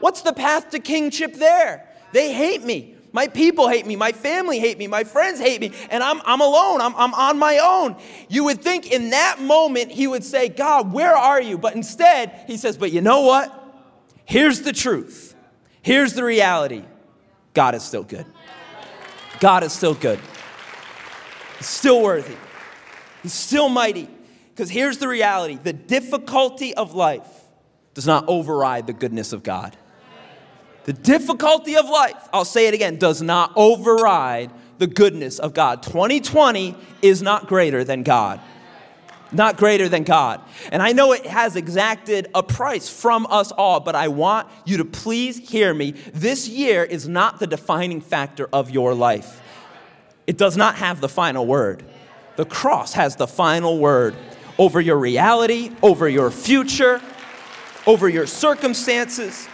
What's 0.00 0.22
the 0.22 0.32
path 0.32 0.70
to 0.70 0.78
kingship 0.78 1.34
there? 1.34 1.88
They 2.12 2.32
hate 2.32 2.64
me. 2.64 2.94
My 3.12 3.28
people 3.28 3.68
hate 3.68 3.86
me. 3.86 3.96
My 3.96 4.12
family 4.12 4.58
hate 4.58 4.78
me. 4.78 4.86
My 4.86 5.04
friends 5.04 5.40
hate 5.40 5.60
me. 5.60 5.72
And 5.90 6.02
I'm, 6.02 6.20
I'm 6.24 6.40
alone. 6.40 6.80
I'm, 6.80 6.94
I'm 6.96 7.14
on 7.14 7.38
my 7.38 7.58
own. 7.58 7.96
You 8.28 8.44
would 8.44 8.62
think 8.62 8.90
in 8.90 9.10
that 9.10 9.40
moment 9.40 9.90
he 9.90 10.06
would 10.06 10.24
say, 10.24 10.48
God, 10.48 10.92
where 10.92 11.14
are 11.14 11.40
you? 11.40 11.56
But 11.56 11.74
instead, 11.74 12.44
he 12.46 12.56
says, 12.56 12.76
But 12.76 12.92
you 12.92 13.00
know 13.00 13.22
what? 13.22 13.52
Here's 14.24 14.62
the 14.62 14.72
truth. 14.72 15.34
Here's 15.82 16.14
the 16.14 16.24
reality 16.24 16.84
God 17.54 17.74
is 17.74 17.82
still 17.82 18.02
good. 18.02 18.26
God 19.40 19.64
is 19.64 19.72
still 19.72 19.94
good. 19.94 20.18
He's 21.58 21.66
still 21.66 22.02
worthy. 22.02 22.36
He's 23.22 23.32
still 23.32 23.68
mighty. 23.68 24.08
Because 24.50 24.70
here's 24.70 24.98
the 24.98 25.08
reality 25.08 25.58
the 25.62 25.72
difficulty 25.72 26.74
of 26.74 26.94
life 26.94 27.28
does 27.94 28.06
not 28.06 28.24
override 28.28 28.86
the 28.86 28.92
goodness 28.92 29.32
of 29.32 29.42
God. 29.42 29.76
The 30.84 30.92
difficulty 30.92 31.76
of 31.76 31.88
life, 31.88 32.28
I'll 32.32 32.44
say 32.44 32.68
it 32.68 32.74
again, 32.74 32.96
does 32.96 33.20
not 33.20 33.52
override 33.56 34.52
the 34.78 34.86
goodness 34.86 35.38
of 35.38 35.52
God. 35.52 35.82
2020 35.82 36.76
is 37.02 37.22
not 37.22 37.48
greater 37.48 37.82
than 37.82 38.02
God 38.02 38.40
not 39.32 39.56
greater 39.56 39.88
than 39.88 40.04
God. 40.04 40.40
And 40.70 40.82
I 40.82 40.92
know 40.92 41.12
it 41.12 41.26
has 41.26 41.56
exacted 41.56 42.28
a 42.34 42.42
price 42.42 42.88
from 42.88 43.26
us 43.28 43.52
all, 43.52 43.80
but 43.80 43.94
I 43.94 44.08
want 44.08 44.48
you 44.64 44.78
to 44.78 44.84
please 44.84 45.36
hear 45.36 45.74
me. 45.74 45.92
This 46.12 46.48
year 46.48 46.84
is 46.84 47.08
not 47.08 47.38
the 47.38 47.46
defining 47.46 48.00
factor 48.00 48.48
of 48.52 48.70
your 48.70 48.94
life, 48.94 49.40
it 50.26 50.36
does 50.36 50.56
not 50.56 50.76
have 50.76 51.00
the 51.00 51.08
final 51.08 51.46
word. 51.46 51.84
The 52.36 52.44
cross 52.44 52.92
has 52.92 53.16
the 53.16 53.26
final 53.26 53.78
word 53.78 54.14
over 54.58 54.80
your 54.80 54.98
reality, 54.98 55.70
over 55.82 56.08
your 56.08 56.30
future, 56.30 57.00
over 57.86 58.08
your 58.08 58.26
circumstances. 58.26 59.48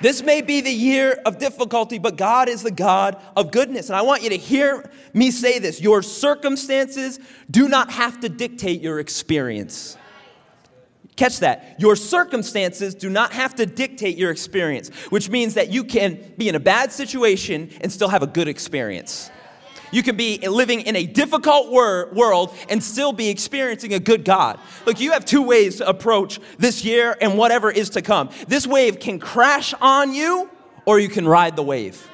This 0.00 0.22
may 0.22 0.42
be 0.42 0.60
the 0.60 0.72
year 0.72 1.12
of 1.24 1.38
difficulty, 1.38 1.98
but 1.98 2.16
God 2.16 2.48
is 2.48 2.62
the 2.62 2.70
God 2.70 3.20
of 3.34 3.50
goodness. 3.50 3.88
And 3.88 3.96
I 3.96 4.02
want 4.02 4.22
you 4.22 4.30
to 4.30 4.36
hear 4.36 4.90
me 5.14 5.30
say 5.30 5.58
this 5.58 5.80
your 5.80 6.02
circumstances 6.02 7.18
do 7.50 7.68
not 7.68 7.90
have 7.90 8.20
to 8.20 8.28
dictate 8.28 8.82
your 8.82 9.00
experience. 9.00 9.96
Catch 11.16 11.40
that. 11.40 11.76
Your 11.80 11.96
circumstances 11.96 12.94
do 12.94 13.08
not 13.08 13.32
have 13.32 13.54
to 13.54 13.64
dictate 13.64 14.18
your 14.18 14.30
experience, 14.30 14.90
which 15.08 15.30
means 15.30 15.54
that 15.54 15.70
you 15.70 15.82
can 15.82 16.34
be 16.36 16.50
in 16.50 16.54
a 16.54 16.60
bad 16.60 16.92
situation 16.92 17.70
and 17.80 17.90
still 17.90 18.08
have 18.08 18.22
a 18.22 18.26
good 18.26 18.48
experience. 18.48 19.30
You 19.90 20.02
can 20.02 20.16
be 20.16 20.38
living 20.46 20.80
in 20.82 20.96
a 20.96 21.06
difficult 21.06 21.70
wor- 21.70 22.08
world 22.12 22.54
and 22.68 22.82
still 22.82 23.12
be 23.12 23.28
experiencing 23.28 23.94
a 23.94 24.00
good 24.00 24.24
God. 24.24 24.58
Look, 24.84 25.00
you 25.00 25.12
have 25.12 25.24
two 25.24 25.42
ways 25.42 25.76
to 25.76 25.88
approach 25.88 26.40
this 26.58 26.84
year 26.84 27.16
and 27.20 27.38
whatever 27.38 27.70
is 27.70 27.90
to 27.90 28.02
come. 28.02 28.30
This 28.48 28.66
wave 28.66 29.00
can 29.00 29.18
crash 29.18 29.74
on 29.80 30.12
you 30.12 30.50
or 30.84 30.98
you 30.98 31.08
can 31.08 31.26
ride 31.26 31.56
the 31.56 31.62
wave. 31.62 32.08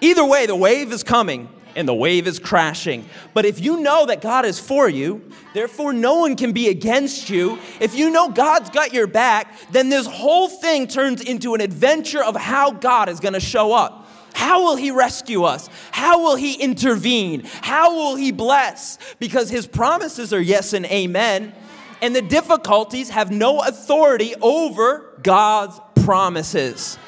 Either 0.00 0.24
way, 0.24 0.46
the 0.46 0.56
wave 0.56 0.92
is 0.92 1.02
coming 1.02 1.48
and 1.76 1.88
the 1.88 1.94
wave 1.94 2.26
is 2.26 2.38
crashing. 2.38 3.08
But 3.32 3.44
if 3.44 3.60
you 3.60 3.80
know 3.80 4.06
that 4.06 4.20
God 4.20 4.44
is 4.44 4.60
for 4.60 4.88
you, 4.88 5.30
therefore 5.54 5.92
no 5.92 6.20
one 6.20 6.36
can 6.36 6.52
be 6.52 6.68
against 6.68 7.30
you, 7.30 7.58
if 7.80 7.94
you 7.94 8.10
know 8.10 8.28
God's 8.28 8.70
got 8.70 8.92
your 8.92 9.06
back, 9.06 9.54
then 9.70 9.88
this 9.88 10.06
whole 10.06 10.48
thing 10.48 10.86
turns 10.86 11.20
into 11.20 11.54
an 11.54 11.60
adventure 11.60 12.22
of 12.22 12.36
how 12.36 12.70
God 12.70 13.08
is 13.08 13.20
gonna 13.20 13.40
show 13.40 13.72
up. 13.72 14.03
How 14.34 14.62
will 14.64 14.76
he 14.76 14.90
rescue 14.90 15.44
us? 15.44 15.70
How 15.90 16.22
will 16.22 16.36
he 16.36 16.54
intervene? 16.54 17.44
How 17.62 17.94
will 17.94 18.16
he 18.16 18.32
bless? 18.32 18.98
Because 19.18 19.48
his 19.48 19.66
promises 19.66 20.32
are 20.32 20.40
yes 20.40 20.72
and 20.72 20.84
amen, 20.86 21.54
and 22.02 22.14
the 22.14 22.22
difficulties 22.22 23.08
have 23.10 23.30
no 23.30 23.62
authority 23.62 24.34
over 24.42 25.18
God's 25.22 25.80
promises. 26.04 26.98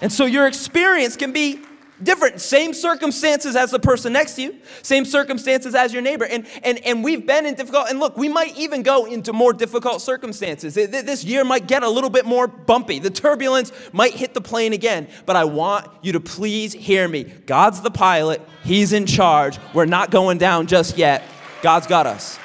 And 0.00 0.10
so 0.10 0.24
your 0.24 0.46
experience 0.46 1.16
can 1.16 1.32
be 1.32 1.60
different 2.02 2.40
same 2.40 2.72
circumstances 2.72 3.56
as 3.56 3.70
the 3.70 3.78
person 3.78 4.12
next 4.12 4.34
to 4.34 4.42
you 4.42 4.56
same 4.82 5.04
circumstances 5.04 5.74
as 5.74 5.92
your 5.92 6.02
neighbor. 6.02 6.24
And, 6.24 6.46
and, 6.62 6.78
and 6.84 7.04
we've 7.04 7.26
been 7.26 7.46
in 7.46 7.54
difficult 7.54 7.86
and 7.88 8.00
look 8.00 8.16
we 8.16 8.28
might 8.28 8.56
even 8.56 8.82
go 8.82 9.06
into 9.06 9.32
more 9.32 9.52
difficult 9.52 10.02
circumstances. 10.02 10.74
This 10.74 11.24
year 11.24 11.44
might 11.44 11.66
get 11.66 11.82
a 11.82 11.88
little 11.88 12.10
bit 12.10 12.24
more 12.24 12.46
bumpy. 12.46 12.98
The 12.98 13.10
turbulence 13.10 13.72
might 13.92 14.14
hit 14.14 14.34
the 14.34 14.40
plane 14.40 14.72
again. 14.72 15.08
But 15.26 15.36
i 15.36 15.44
want 15.44 15.88
you 16.02 16.12
to 16.12 16.20
please 16.20 16.72
hear 16.72 17.06
me. 17.08 17.24
God's 17.24 17.80
the 17.80 17.90
pilot. 17.90 18.40
He's 18.64 18.92
in 18.92 19.06
charge. 19.06 19.58
We're 19.74 19.86
not 19.86 20.10
going 20.10 20.38
down 20.38 20.66
just 20.66 20.96
yet. 20.96 21.22
God's 21.62 21.86
got 21.86 22.06
us. 22.06 22.38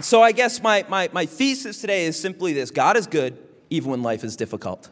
So 0.00 0.22
i 0.22 0.32
guess 0.32 0.62
my, 0.62 0.84
my, 0.88 1.08
my 1.12 1.26
thesis 1.26 1.80
today 1.80 2.06
is 2.06 2.18
simply 2.18 2.52
this. 2.52 2.70
God 2.70 2.96
is 2.96 3.06
good 3.06 3.38
even 3.70 3.90
when 3.90 4.02
life 4.02 4.24
is 4.24 4.36
difficult 4.36 4.90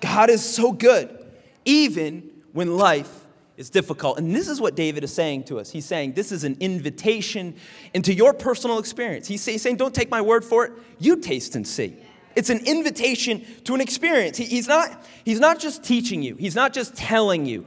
God 0.00 0.30
is 0.30 0.42
so 0.42 0.72
good, 0.72 1.26
even 1.64 2.30
when 2.52 2.76
life 2.76 3.26
is 3.56 3.70
difficult. 3.70 4.18
And 4.18 4.34
this 4.34 4.48
is 4.48 4.60
what 4.60 4.74
David 4.74 5.04
is 5.04 5.12
saying 5.12 5.44
to 5.44 5.58
us. 5.58 5.70
He's 5.70 5.86
saying 5.86 6.12
this 6.12 6.32
is 6.32 6.44
an 6.44 6.56
invitation 6.60 7.54
into 7.94 8.12
your 8.12 8.34
personal 8.34 8.78
experience. 8.78 9.26
He's 9.26 9.42
saying, 9.42 9.76
don't 9.76 9.94
take 9.94 10.10
my 10.10 10.20
word 10.20 10.44
for 10.44 10.66
it, 10.66 10.72
you 10.98 11.16
taste 11.16 11.56
and 11.56 11.66
see. 11.66 11.96
It's 12.34 12.50
an 12.50 12.66
invitation 12.66 13.46
to 13.64 13.74
an 13.74 13.80
experience. 13.80 14.36
He, 14.36 14.44
he's, 14.44 14.68
not, 14.68 15.06
he's 15.24 15.40
not 15.40 15.58
just 15.58 15.82
teaching 15.82 16.22
you, 16.22 16.36
he's 16.36 16.54
not 16.54 16.72
just 16.72 16.94
telling 16.94 17.46
you. 17.46 17.66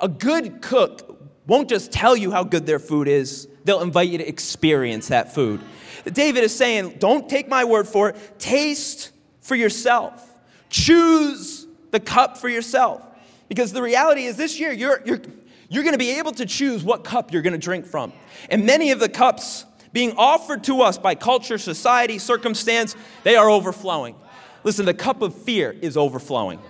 A 0.00 0.08
good 0.08 0.62
cook 0.62 1.16
won't 1.46 1.68
just 1.68 1.92
tell 1.92 2.16
you 2.16 2.30
how 2.30 2.44
good 2.44 2.66
their 2.66 2.78
food 2.78 3.08
is, 3.08 3.48
they'll 3.64 3.82
invite 3.82 4.08
you 4.08 4.18
to 4.18 4.28
experience 4.28 5.08
that 5.08 5.34
food. 5.34 5.60
David 6.04 6.44
is 6.44 6.54
saying, 6.54 6.96
Don't 6.98 7.28
take 7.28 7.48
my 7.48 7.64
word 7.64 7.88
for 7.88 8.10
it, 8.10 8.38
taste 8.38 9.10
for 9.40 9.56
yourself. 9.56 10.28
Choose 10.70 11.66
the 11.90 12.00
cup 12.00 12.36
for 12.38 12.48
yourself. 12.48 13.02
Because 13.48 13.72
the 13.72 13.82
reality 13.82 14.24
is, 14.24 14.36
this 14.36 14.58
year, 14.58 14.72
you're, 14.72 15.00
you're, 15.04 15.20
you're 15.68 15.82
going 15.82 15.94
to 15.94 15.98
be 15.98 16.18
able 16.18 16.32
to 16.32 16.46
choose 16.46 16.82
what 16.82 17.04
cup 17.04 17.32
you're 17.32 17.42
going 17.42 17.52
to 17.52 17.58
drink 17.58 17.86
from. 17.86 18.12
And 18.50 18.66
many 18.66 18.90
of 18.90 18.98
the 18.98 19.08
cups 19.08 19.64
being 19.92 20.14
offered 20.16 20.64
to 20.64 20.82
us 20.82 20.98
by 20.98 21.14
culture, 21.14 21.58
society, 21.58 22.18
circumstance, 22.18 22.96
they 23.22 23.36
are 23.36 23.48
overflowing. 23.48 24.16
Listen, 24.64 24.84
the 24.84 24.94
cup 24.94 25.22
of 25.22 25.34
fear 25.34 25.76
is 25.80 25.96
overflowing. 25.96 26.60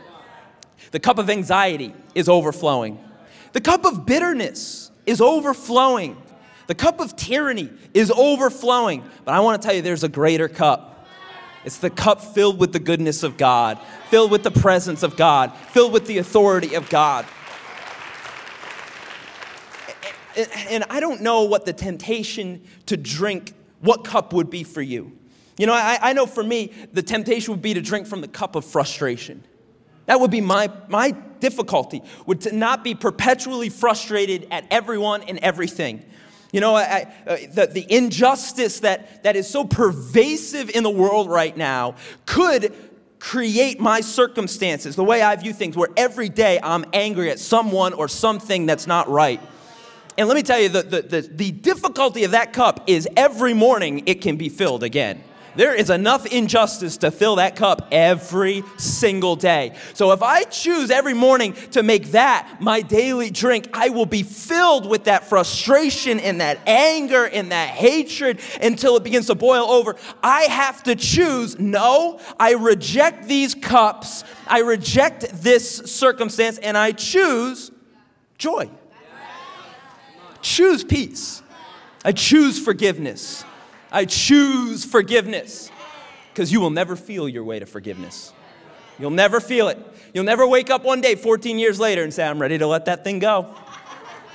The 0.91 1.00
cup 1.00 1.19
of 1.19 1.31
anxiety 1.31 1.95
is 2.15 2.29
overflowing. 2.29 3.03
The 3.53 3.61
cup 3.61 3.85
of 3.85 4.07
bitterness 4.07 4.91
is 5.07 5.21
overflowing. 5.21 6.23
The 6.67 6.75
cup 6.75 7.00
of 7.00 7.17
tyranny 7.17 7.71
is 7.95 8.11
overflowing. 8.11 9.03
But 9.25 9.35
I 9.35 9.41
want 9.41 9.61
to 9.61 9.67
tell 9.67 9.75
you, 9.75 9.83
there's 9.83 10.05
a 10.05 10.09
greater 10.09 10.49
cup. 10.49 10.96
It's 11.66 11.76
the 11.78 11.90
cup 11.90 12.23
filled 12.23 12.58
with 12.58 12.73
the 12.73 12.78
goodness 12.78 13.23
of 13.23 13.37
God, 13.37 13.78
filled 14.08 14.30
with 14.30 14.42
the 14.42 14.50
presence 14.50 15.02
of 15.02 15.16
God, 15.16 15.54
filled 15.70 15.92
with 15.92 16.06
the 16.06 16.16
authority 16.16 16.75
of 16.75 16.88
God 16.88 17.26
and 20.68 20.85
I 20.90 21.00
don't 21.00 21.23
know 21.23 21.44
what 21.44 21.64
the 21.64 21.73
temptation 21.73 22.62
to 22.87 22.96
drink, 22.96 23.54
what 23.80 24.04
cup 24.04 24.32
would 24.32 24.50
be 24.50 24.64
for 24.64 24.82
you. 24.82 25.12
You 25.56 25.66
know, 25.66 25.73
I, 25.73 25.99
I 26.00 26.12
know 26.12 26.26
for 26.26 26.42
me, 26.42 26.73
the 26.92 27.02
temptation 27.02 27.52
would 27.52 27.62
be 27.62 27.75
to 27.75 27.80
drink 27.80 28.06
from 28.06 28.20
the 28.20 28.28
cup 28.28 28.54
of 28.56 28.64
frustration. 28.64 29.42
That 30.04 30.20
would 30.20 30.30
be 30.30 30.42
my, 30.42 30.70
my 30.88 31.12
difficulty, 31.40 32.02
would 32.26 32.42
to 32.42 32.54
not 32.54 32.85
be 32.85 32.94
perpetually 32.94 33.70
frustrated 33.70 34.46
at 34.50 34.66
everyone 34.70 35.23
and 35.23 35.38
everything. 35.38 36.04
You 36.53 36.61
know, 36.61 36.75
I, 36.75 36.83
I, 36.83 37.31
uh, 37.31 37.37
the, 37.53 37.67
the 37.67 37.87
injustice 37.93 38.81
that, 38.81 39.25
that 39.25 39.37
is 39.37 39.49
so 39.49 39.65
pervasive 39.65 40.71
in 40.71 40.83
the 40.83 40.91
world 40.91 41.29
right 41.29 41.57
now 41.57 41.97
could 42.25 42.75
create 43.19 43.81
my 43.81 44.00
circumstances, 44.00 44.95
the 44.95 45.05
way 45.05 45.23
I 45.23 45.35
view 45.37 45.53
things, 45.53 45.76
where 45.76 45.88
every 45.97 46.29
day 46.29 46.61
I'm 46.62 46.85
angry 46.93 47.31
at 47.31 47.41
someone 47.41 47.93
or 47.93 48.09
something 48.09 48.67
that's 48.67 48.87
not 48.87 49.09
right. 49.09 49.41
And 50.19 50.29
let 50.29 50.35
me 50.35 50.43
tell 50.43 50.61
you, 50.61 50.69
the, 50.69 50.83
the, 50.83 51.03
the, 51.03 51.21
the, 51.21 51.53
difficulty 51.53 52.25
of 52.25 52.31
that 52.31 52.53
cup 52.53 52.85
is 52.87 53.07
every 53.17 53.53
morning 53.53 54.05
it 54.07 54.23
can 54.23 54.37
be 54.37 54.49
filled 54.49 54.83
again. 54.83 55.23
There 55.57 55.75
is 55.75 55.91
enough 55.91 56.27
injustice 56.27 56.97
to 56.99 57.11
fill 57.11 57.37
that 57.37 57.57
cup 57.57 57.89
every 57.91 58.63
single 58.77 59.37
day. 59.37 59.75
So 59.95 60.13
if 60.13 60.23
I 60.23 60.45
choose 60.45 60.91
every 60.91 61.15
morning 61.15 61.55
to 61.73 61.83
make 61.83 62.13
that 62.13 62.59
my 62.61 62.83
daily 62.83 63.31
drink, 63.31 63.69
I 63.73 63.89
will 63.89 64.07
be 64.07 64.23
filled 64.23 64.87
with 64.89 65.05
that 65.05 65.29
frustration 65.29 66.21
and 66.21 66.41
that 66.41 66.61
anger 66.67 67.27
and 67.27 67.53
that 67.53 67.71
hatred 67.71 68.41
until 68.61 68.97
it 68.97 69.05
begins 69.05 69.27
to 69.27 69.35
boil 69.35 69.71
over. 69.71 69.97
I 70.23 70.43
have 70.43 70.83
to 70.85 70.95
choose 70.95 71.59
no, 71.59 72.21
I 72.39 72.53
reject 72.53 73.27
these 73.27 73.55
cups, 73.55 74.25
I 74.47 74.61
reject 74.61 75.43
this 75.43 75.77
circumstance, 75.79 76.59
and 76.59 76.77
I 76.77 76.93
choose 76.93 77.71
joy 78.39 78.71
choose 80.47 80.85
peace. 80.85 81.43
I 82.05 82.13
choose 82.13 82.59
forgiveness. 82.63 83.45
I 83.90 84.05
choose 84.05 84.85
forgiveness 84.85 85.71
because 86.33 86.52
you 86.52 86.61
will 86.61 86.71
never 86.71 86.97
feel 86.97 87.28
your 87.28 87.45
way 87.45 87.59
to 87.59 87.66
forgiveness. 87.66 88.33
You'll 88.99 89.11
never 89.11 89.40
feel 89.40 89.69
it. 89.69 89.78
You'll 90.12 90.25
never 90.25 90.47
wake 90.47 90.71
up 90.71 90.85
one 90.85 91.00
day 91.00 91.14
14 91.14 91.59
years 91.59 91.78
later 91.78 92.02
and 92.02 92.12
say, 92.12 92.26
I'm 92.26 92.40
ready 92.40 92.59
to 92.59 92.66
let 92.66 92.87
that 92.87 93.05
thing 93.05 93.19
go. 93.19 93.55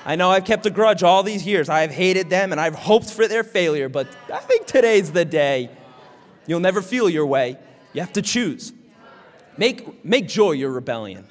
I 0.06 0.16
know 0.16 0.32
I've 0.32 0.46
kept 0.46 0.66
a 0.66 0.70
grudge 0.70 1.04
all 1.04 1.24
these 1.24 1.46
years. 1.46 1.70
I've 1.70 1.92
hated 1.92 2.30
them 2.30 2.52
and 2.52 2.60
I've 2.60 2.76
hoped 2.76 3.12
for 3.12 3.28
their 3.28 3.44
failure, 3.44 3.90
but 3.90 4.08
I 4.34 4.40
think 4.40 4.66
today's 4.66 5.12
the 5.12 5.26
day. 5.26 5.70
You'll 6.48 6.60
never 6.60 6.82
feel 6.82 7.10
your 7.10 7.26
way. 7.26 7.58
You 7.94 8.02
have 8.02 8.14
to 8.14 8.22
choose. 8.22 8.74
Make, 9.58 10.04
make 10.04 10.28
joy 10.28 10.54
your 10.54 10.72
rebellion. 10.72 11.26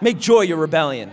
Make 0.00 0.18
joy 0.18 0.42
your 0.42 0.56
rebellion. 0.56 1.12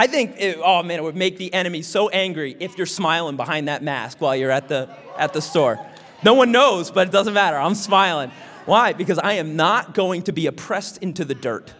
I 0.00 0.06
think, 0.06 0.36
it, 0.38 0.56
oh 0.64 0.82
man, 0.82 0.98
it 0.98 1.02
would 1.02 1.14
make 1.14 1.36
the 1.36 1.52
enemy 1.52 1.82
so 1.82 2.08
angry 2.08 2.56
if 2.58 2.78
you're 2.78 2.86
smiling 2.86 3.36
behind 3.36 3.68
that 3.68 3.82
mask 3.82 4.18
while 4.18 4.34
you're 4.34 4.50
at 4.50 4.66
the, 4.66 4.88
at 5.18 5.34
the 5.34 5.42
store. 5.42 5.78
No 6.24 6.32
one 6.32 6.50
knows, 6.50 6.90
but 6.90 7.08
it 7.08 7.10
doesn't 7.10 7.34
matter. 7.34 7.58
I'm 7.58 7.74
smiling. 7.74 8.30
Why? 8.64 8.94
Because 8.94 9.18
I 9.18 9.34
am 9.34 9.56
not 9.56 9.92
going 9.92 10.22
to 10.22 10.32
be 10.32 10.46
oppressed 10.46 11.02
into 11.02 11.26
the 11.26 11.34
dirt. 11.34 11.74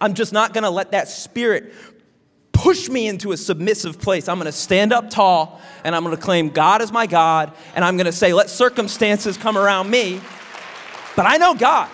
I'm 0.00 0.14
just 0.14 0.32
not 0.32 0.54
going 0.54 0.62
to 0.62 0.70
let 0.70 0.92
that 0.92 1.08
spirit 1.08 1.74
push 2.52 2.88
me 2.88 3.08
into 3.08 3.32
a 3.32 3.36
submissive 3.36 3.98
place. 3.98 4.28
I'm 4.28 4.38
going 4.38 4.46
to 4.46 4.52
stand 4.52 4.92
up 4.92 5.10
tall 5.10 5.60
and 5.82 5.96
I'm 5.96 6.04
going 6.04 6.14
to 6.14 6.22
claim 6.22 6.50
God 6.50 6.80
is 6.80 6.92
my 6.92 7.08
God 7.08 7.52
and 7.74 7.84
I'm 7.84 7.96
going 7.96 8.06
to 8.06 8.12
say, 8.12 8.32
let 8.32 8.50
circumstances 8.50 9.36
come 9.36 9.58
around 9.58 9.90
me, 9.90 10.20
but 11.16 11.26
I 11.26 11.38
know 11.38 11.56
God. 11.56 11.90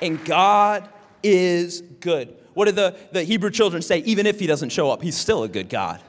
And 0.00 0.24
God 0.24 0.88
is 1.22 1.82
good. 2.00 2.38
What 2.54 2.66
did 2.66 2.76
the, 2.76 2.94
the 3.12 3.22
Hebrew 3.24 3.50
children 3.50 3.82
say? 3.82 3.98
Even 4.00 4.26
if 4.26 4.38
he 4.38 4.46
doesn't 4.46 4.70
show 4.70 4.90
up, 4.90 5.02
he's 5.02 5.16
still 5.16 5.42
a 5.42 5.48
good 5.48 5.68
God. 5.68 6.00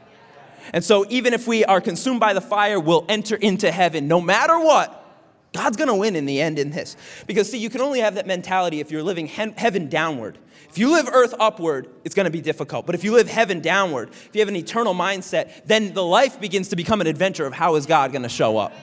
And 0.71 0.83
so, 0.83 1.05
even 1.09 1.33
if 1.33 1.47
we 1.47 1.65
are 1.65 1.81
consumed 1.81 2.19
by 2.19 2.33
the 2.33 2.41
fire, 2.41 2.79
we'll 2.79 3.05
enter 3.09 3.35
into 3.35 3.71
heaven 3.71 4.07
no 4.07 4.21
matter 4.21 4.57
what. 4.57 5.01
God's 5.53 5.77
gonna 5.77 5.95
win 5.95 6.15
in 6.15 6.25
the 6.25 6.41
end 6.41 6.57
in 6.57 6.71
this. 6.71 6.97
Because, 7.27 7.49
see, 7.49 7.59
you 7.59 7.69
can 7.69 7.81
only 7.81 7.99
have 7.99 8.15
that 8.15 8.25
mentality 8.25 8.79
if 8.79 8.89
you're 8.89 9.03
living 9.03 9.27
he- 9.27 9.53
heaven 9.55 9.87
downward. 9.87 10.37
If 10.69 10.79
you 10.79 10.91
live 10.91 11.07
earth 11.11 11.35
upward, 11.39 11.87
it's 12.03 12.15
gonna 12.15 12.31
be 12.31 12.41
difficult. 12.41 12.87
But 12.87 12.95
if 12.95 13.03
you 13.03 13.11
live 13.13 13.27
heaven 13.27 13.59
downward, 13.59 14.09
if 14.09 14.29
you 14.33 14.39
have 14.39 14.47
an 14.47 14.55
eternal 14.55 14.95
mindset, 14.95 15.65
then 15.65 15.93
the 15.93 16.03
life 16.03 16.39
begins 16.39 16.69
to 16.69 16.75
become 16.75 17.01
an 17.01 17.07
adventure 17.07 17.45
of 17.45 17.53
how 17.53 17.75
is 17.75 17.85
God 17.85 18.11
gonna 18.11 18.29
show 18.29 18.57
up? 18.57 18.73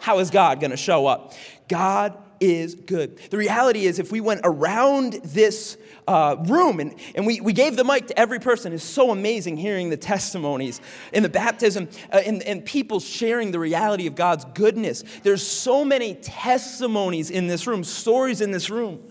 How 0.00 0.18
is 0.18 0.30
God 0.30 0.60
gonna 0.60 0.76
show 0.76 1.06
up? 1.06 1.32
God 1.68 2.16
is 2.40 2.74
good. 2.74 3.18
The 3.30 3.36
reality 3.36 3.86
is, 3.86 4.00
if 4.00 4.10
we 4.10 4.20
went 4.20 4.40
around 4.42 5.14
this 5.24 5.78
uh, 6.06 6.36
room 6.46 6.80
and, 6.80 6.94
and 7.14 7.26
we, 7.26 7.40
we 7.40 7.52
gave 7.52 7.76
the 7.76 7.84
mic 7.84 8.06
to 8.06 8.18
every 8.18 8.38
person, 8.38 8.72
it's 8.72 8.84
so 8.84 9.10
amazing 9.10 9.56
hearing 9.56 9.90
the 9.90 9.96
testimonies 9.96 10.80
in 11.12 11.22
the 11.22 11.28
baptism 11.28 11.88
uh, 12.12 12.18
and, 12.24 12.42
and 12.44 12.64
people 12.64 13.00
sharing 13.00 13.50
the 13.50 13.58
reality 13.58 14.06
of 14.06 14.14
God's 14.14 14.44
goodness. 14.54 15.02
There's 15.22 15.46
so 15.46 15.84
many 15.84 16.14
testimonies 16.14 17.30
in 17.30 17.46
this 17.46 17.66
room, 17.66 17.84
stories 17.84 18.40
in 18.40 18.50
this 18.50 18.70
room 18.70 19.02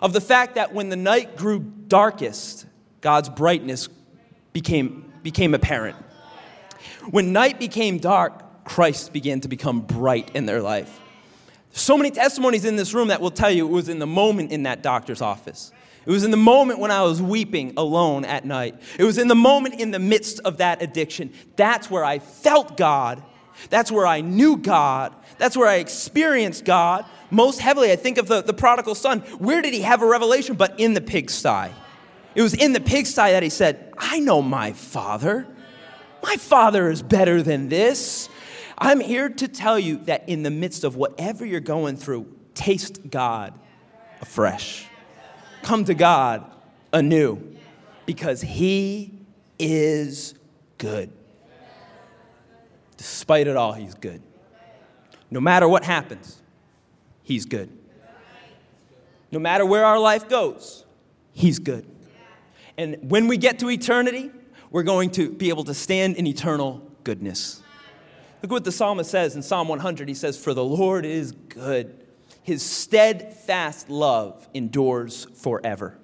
of 0.00 0.12
the 0.12 0.20
fact 0.20 0.54
that 0.54 0.72
when 0.72 0.88
the 0.88 0.96
night 0.96 1.36
grew 1.36 1.60
darkest, 1.60 2.66
God's 3.00 3.28
brightness 3.28 3.88
became, 4.52 5.12
became 5.22 5.54
apparent. 5.54 5.96
When 7.10 7.32
night 7.32 7.58
became 7.58 7.98
dark, 7.98 8.64
Christ 8.64 9.12
began 9.12 9.40
to 9.40 9.48
become 9.48 9.80
bright 9.80 10.30
in 10.34 10.46
their 10.46 10.62
life. 10.62 11.00
So 11.72 11.96
many 11.96 12.10
testimonies 12.10 12.64
in 12.64 12.76
this 12.76 12.94
room 12.94 13.08
that 13.08 13.20
will 13.20 13.30
tell 13.30 13.50
you 13.50 13.66
it 13.66 13.70
was 13.70 13.88
in 13.88 13.98
the 13.98 14.06
moment 14.06 14.52
in 14.52 14.64
that 14.64 14.82
doctor's 14.82 15.22
office. 15.22 15.72
It 16.04 16.10
was 16.10 16.24
in 16.24 16.30
the 16.30 16.36
moment 16.36 16.80
when 16.80 16.90
I 16.90 17.02
was 17.02 17.22
weeping 17.22 17.74
alone 17.76 18.24
at 18.24 18.44
night. 18.44 18.80
It 18.98 19.04
was 19.04 19.18
in 19.18 19.28
the 19.28 19.34
moment 19.34 19.80
in 19.80 19.92
the 19.92 19.98
midst 19.98 20.40
of 20.40 20.58
that 20.58 20.82
addiction. 20.82 21.32
That's 21.56 21.90
where 21.90 22.04
I 22.04 22.18
felt 22.18 22.76
God. 22.76 23.22
That's 23.70 23.92
where 23.92 24.06
I 24.06 24.20
knew 24.20 24.56
God. 24.56 25.14
That's 25.38 25.56
where 25.56 25.68
I 25.68 25.76
experienced 25.76 26.64
God 26.64 27.04
most 27.30 27.60
heavily. 27.60 27.92
I 27.92 27.96
think 27.96 28.18
of 28.18 28.26
the, 28.26 28.42
the 28.42 28.52
prodigal 28.52 28.94
son. 28.94 29.20
Where 29.38 29.62
did 29.62 29.74
he 29.74 29.82
have 29.82 30.02
a 30.02 30.06
revelation? 30.06 30.56
But 30.56 30.80
in 30.80 30.94
the 30.94 31.00
pigsty. 31.00 31.70
It 32.34 32.42
was 32.42 32.54
in 32.54 32.72
the 32.72 32.80
pigsty 32.80 33.30
that 33.30 33.42
he 33.42 33.50
said, 33.50 33.92
I 33.96 34.18
know 34.18 34.42
my 34.42 34.72
father. 34.72 35.46
My 36.22 36.36
father 36.36 36.88
is 36.88 37.02
better 37.02 37.42
than 37.42 37.68
this. 37.68 38.28
I'm 38.78 39.00
here 39.00 39.28
to 39.28 39.48
tell 39.48 39.78
you 39.78 39.98
that 40.04 40.28
in 40.28 40.42
the 40.42 40.50
midst 40.50 40.82
of 40.82 40.96
whatever 40.96 41.44
you're 41.44 41.60
going 41.60 41.96
through, 41.96 42.26
taste 42.54 43.10
God 43.10 43.54
afresh. 44.20 44.86
Come 45.62 45.84
to 45.84 45.94
God 45.94 46.50
anew 46.92 47.56
because 48.06 48.40
He 48.40 49.14
is 49.58 50.34
good. 50.78 51.10
Despite 52.96 53.46
it 53.46 53.56
all, 53.56 53.72
He's 53.72 53.94
good. 53.94 54.22
No 55.30 55.40
matter 55.40 55.68
what 55.68 55.84
happens, 55.84 56.40
He's 57.22 57.46
good. 57.46 57.70
No 59.30 59.38
matter 59.38 59.64
where 59.64 59.84
our 59.84 59.98
life 59.98 60.28
goes, 60.28 60.84
He's 61.32 61.58
good. 61.58 61.86
And 62.76 62.98
when 63.10 63.28
we 63.28 63.36
get 63.36 63.58
to 63.60 63.70
eternity, 63.70 64.30
we're 64.70 64.82
going 64.82 65.10
to 65.10 65.30
be 65.30 65.48
able 65.50 65.64
to 65.64 65.74
stand 65.74 66.16
in 66.16 66.26
eternal 66.26 66.82
goodness. 67.04 67.62
Look 68.42 68.50
what 68.50 68.64
the 68.64 68.72
psalmist 68.72 69.10
says 69.10 69.36
in 69.36 69.42
Psalm 69.42 69.68
100. 69.68 70.08
He 70.08 70.14
says, 70.14 70.36
For 70.36 70.52
the 70.52 70.64
Lord 70.64 71.04
is 71.04 71.32
good, 71.32 72.01
his 72.42 72.62
steadfast 72.62 73.88
love 73.88 74.48
endures 74.52 75.26
forever. 75.34 75.98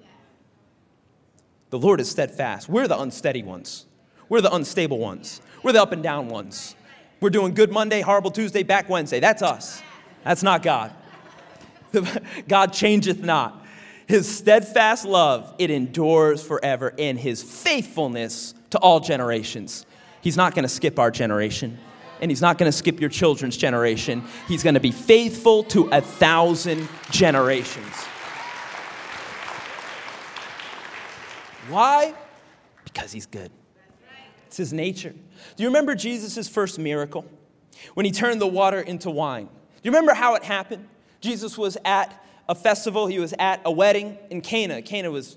The 1.71 1.79
Lord 1.79 2.01
is 2.01 2.11
steadfast. 2.11 2.69
We're 2.69 2.89
the 2.89 2.99
unsteady 2.99 3.43
ones, 3.43 3.87
we're 4.29 4.41
the 4.41 4.55
unstable 4.55 4.99
ones, 4.99 5.41
we're 5.63 5.73
the 5.73 5.83
up 5.83 5.93
and 5.93 6.03
down 6.03 6.29
ones. 6.29 6.75
We're 7.21 7.31
doing 7.31 7.53
good 7.53 7.73
Monday, 7.73 8.01
horrible 8.01 8.31
Tuesday, 8.31 8.63
back 8.63 8.89
Wednesday. 8.89 9.19
That's 9.19 9.43
us. 9.43 9.83
That's 10.23 10.45
not 10.45 10.63
God. 10.63 10.93
God 12.49 12.73
changeth 12.73 13.21
not. 13.21 13.67
His 14.07 14.33
steadfast 14.33 15.05
love, 15.05 15.53
it 15.59 15.71
endures 15.71 16.43
forever, 16.43 16.95
and 16.97 17.19
his 17.19 17.43
faithfulness 17.43 18.55
to 18.71 18.79
all 18.79 19.01
generations. 19.01 19.85
He's 20.21 20.37
not 20.37 20.55
going 20.55 20.63
to 20.63 20.69
skip 20.69 20.99
our 20.99 21.11
generation, 21.11 21.79
and 22.21 22.31
he's 22.31 22.41
not 22.41 22.59
going 22.59 22.71
to 22.71 22.77
skip 22.77 23.01
your 23.01 23.11
children's 23.11 23.57
generation. 23.57 24.23
He's 24.47 24.63
going 24.63 24.75
to 24.75 24.81
be 24.81 24.93
faithful 24.93 25.65
to 25.65 25.89
a 25.89 26.01
thousand 26.01 26.89
generations. 27.11 27.95
Why? 31.69 32.15
Because 32.85 33.13
he's 33.13 33.27
good. 33.27 33.51
It's 34.47 34.57
his 34.57 34.73
nature. 34.73 35.11
Do 35.57 35.63
you 35.63 35.69
remember 35.69 35.95
Jesus' 35.95 36.49
first 36.49 36.79
miracle? 36.79 37.27
When 37.95 38.07
he 38.07 38.13
turned 38.13 38.41
the 38.41 38.47
water 38.47 38.81
into 38.81 39.11
wine. 39.11 39.45
Do 39.45 39.51
you 39.83 39.91
remember 39.91 40.15
how 40.15 40.35
it 40.35 40.43
happened? 40.43 40.89
Jesus 41.21 41.57
was 41.59 41.77
at 41.85 42.25
a 42.49 42.55
festival, 42.55 43.07
he 43.07 43.19
was 43.19 43.35
at 43.39 43.61
a 43.65 43.71
wedding 43.71 44.17
in 44.31 44.41
Cana. 44.41 44.81
Cana 44.81 45.11
was 45.11 45.37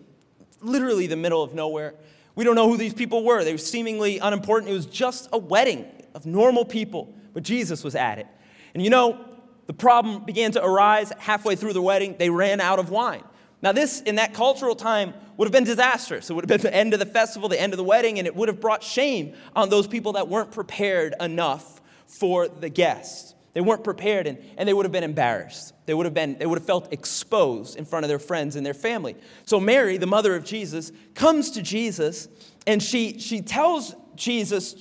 literally 0.61 1.07
the 1.07 1.17
middle 1.17 1.43
of 1.43 1.53
nowhere. 1.53 1.93
We 2.35 2.45
don't 2.45 2.55
know 2.55 2.69
who 2.69 2.77
these 2.77 2.93
people 2.93 3.25
were. 3.25 3.43
They 3.43 3.51
were 3.51 3.57
seemingly 3.57 4.19
unimportant. 4.19 4.71
It 4.71 4.73
was 4.73 4.85
just 4.85 5.27
a 5.33 5.38
wedding 5.38 5.85
of 6.13 6.25
normal 6.25 6.65
people, 6.65 7.13
but 7.34 7.44
Jesus 7.44 7.84
was 7.84 7.96
at 7.96 8.20
it. 8.20 8.27
And 8.74 8.84
you 8.84 8.89
know, 8.89 9.25
the 9.68 9.74
problem 9.74 10.25
began 10.25 10.51
to 10.53 10.63
arise 10.63 11.12
halfway 11.18 11.56
through 11.56 11.74
the 11.74 11.82
wedding. 11.82 12.15
They 12.18 12.30
ran 12.30 12.60
out 12.60 12.80
of 12.80 12.89
wine. 12.89 13.24
Now, 13.62 13.72
this 13.72 14.01
in 14.01 14.15
that 14.15 14.34
cultural 14.34 14.75
time 14.75 15.13
would 15.38 15.46
have 15.46 15.51
been 15.51 15.63
disastrous. 15.63 16.30
It 16.30 16.34
would 16.34 16.50
have 16.50 16.62
been 16.62 16.72
the 16.72 16.75
end 16.75 16.94
of 16.94 17.00
the 17.00 17.06
festival, 17.06 17.48
the 17.48 17.62
end 17.62 17.74
of 17.74 17.77
the 17.77 17.84
wedding, 17.84 18.18
and 18.18 18.27
it 18.27 18.36
would 18.36 18.48
have 18.48 18.60
brought 18.60 18.84
shame 18.84 19.36
on 19.56 19.70
those 19.70 19.88
people 19.88 20.13
that 20.13 20.27
weren't 20.27 20.51
prepared 20.51 21.13
enough 21.20 21.80
for 22.08 22.48
the 22.48 22.70
guests. 22.70 23.36
They 23.53 23.62
weren't 23.62 23.84
prepared 23.84 24.27
and, 24.27 24.38
and 24.58 24.68
they 24.68 24.74
would 24.74 24.86
have 24.86 24.91
been 24.91 25.03
embarrassed. 25.03 25.74
They 25.86 25.94
would 25.94 26.06
have 26.06 26.13
been, 26.13 26.38
they 26.38 26.46
would 26.46 26.58
have 26.58 26.65
felt 26.65 26.91
exposed 26.94 27.77
in 27.77 27.86
front 27.86 28.06
of 28.06 28.10
their 28.10 28.20
friends 28.20 28.56
and 28.56 28.65
their 28.65 28.74
family. 28.74 29.15
So 29.46 29.60
Mary, 29.60 29.98
the 29.98 30.08
mother 30.08 30.36
of 30.36 30.46
Jesus, 30.46 30.91
comes 31.15 31.51
to 31.51 31.62
Jesus 31.62 32.30
and 32.65 32.82
she, 32.82 33.20
she 33.20 33.41
tells 33.41 33.94
Jesus 34.21 34.73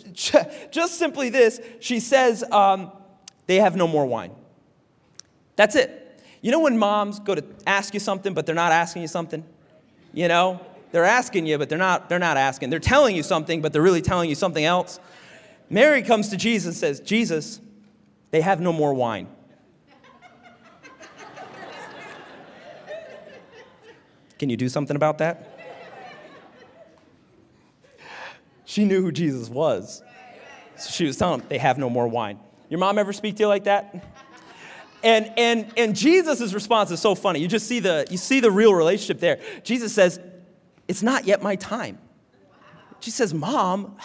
just 0.70 0.98
simply 0.98 1.30
this. 1.30 1.60
She 1.80 1.98
says, 1.98 2.44
um, 2.52 2.92
they 3.46 3.56
have 3.56 3.74
no 3.74 3.88
more 3.88 4.04
wine. 4.04 4.32
That's 5.56 5.74
it. 5.76 6.22
You 6.42 6.50
know 6.50 6.60
when 6.60 6.76
moms 6.76 7.20
go 7.20 7.34
to 7.34 7.42
ask 7.66 7.94
you 7.94 8.00
something, 8.00 8.34
but 8.34 8.44
they're 8.44 8.54
not 8.54 8.70
asking 8.70 9.00
you 9.00 9.08
something? 9.08 9.42
You 10.12 10.28
know? 10.28 10.60
They're 10.92 11.06
asking 11.06 11.46
you, 11.46 11.56
but 11.56 11.70
they're 11.70 11.78
not, 11.78 12.10
they're 12.10 12.18
not 12.18 12.36
asking. 12.36 12.68
They're 12.68 12.80
telling 12.80 13.16
you 13.16 13.22
something, 13.22 13.62
but 13.62 13.72
they're 13.72 13.80
really 13.80 14.02
telling 14.02 14.28
you 14.28 14.34
something 14.34 14.64
else. 14.64 15.00
Mary 15.70 16.02
comes 16.02 16.28
to 16.28 16.36
Jesus 16.36 16.66
and 16.66 16.76
says, 16.76 17.00
Jesus, 17.00 17.60
they 18.32 18.42
have 18.42 18.60
no 18.60 18.74
more 18.74 18.92
wine. 18.92 19.28
Can 24.38 24.50
you 24.50 24.56
do 24.58 24.68
something 24.68 24.96
about 24.96 25.18
that? 25.18 25.49
She 28.70 28.84
knew 28.84 29.02
who 29.02 29.10
Jesus 29.10 29.48
was. 29.48 30.00
So 30.76 30.90
she 30.90 31.04
was 31.04 31.16
telling 31.16 31.40
them, 31.40 31.48
they 31.48 31.58
have 31.58 31.76
no 31.76 31.90
more 31.90 32.06
wine. 32.06 32.38
Your 32.68 32.78
mom 32.78 32.98
ever 32.98 33.12
speak 33.12 33.34
to 33.34 33.42
you 33.42 33.48
like 33.48 33.64
that? 33.64 33.92
And, 35.02 35.32
and, 35.36 35.72
and 35.76 35.96
Jesus' 35.96 36.52
response 36.52 36.92
is 36.92 37.00
so 37.00 37.16
funny. 37.16 37.40
You 37.40 37.48
just 37.48 37.66
see 37.66 37.80
the, 37.80 38.06
you 38.12 38.16
see 38.16 38.38
the 38.38 38.52
real 38.52 38.72
relationship 38.72 39.18
there. 39.18 39.40
Jesus 39.64 39.92
says, 39.92 40.20
It's 40.86 41.02
not 41.02 41.24
yet 41.24 41.42
my 41.42 41.56
time. 41.56 41.98
She 43.00 43.10
says, 43.10 43.34
Mom, 43.34 43.96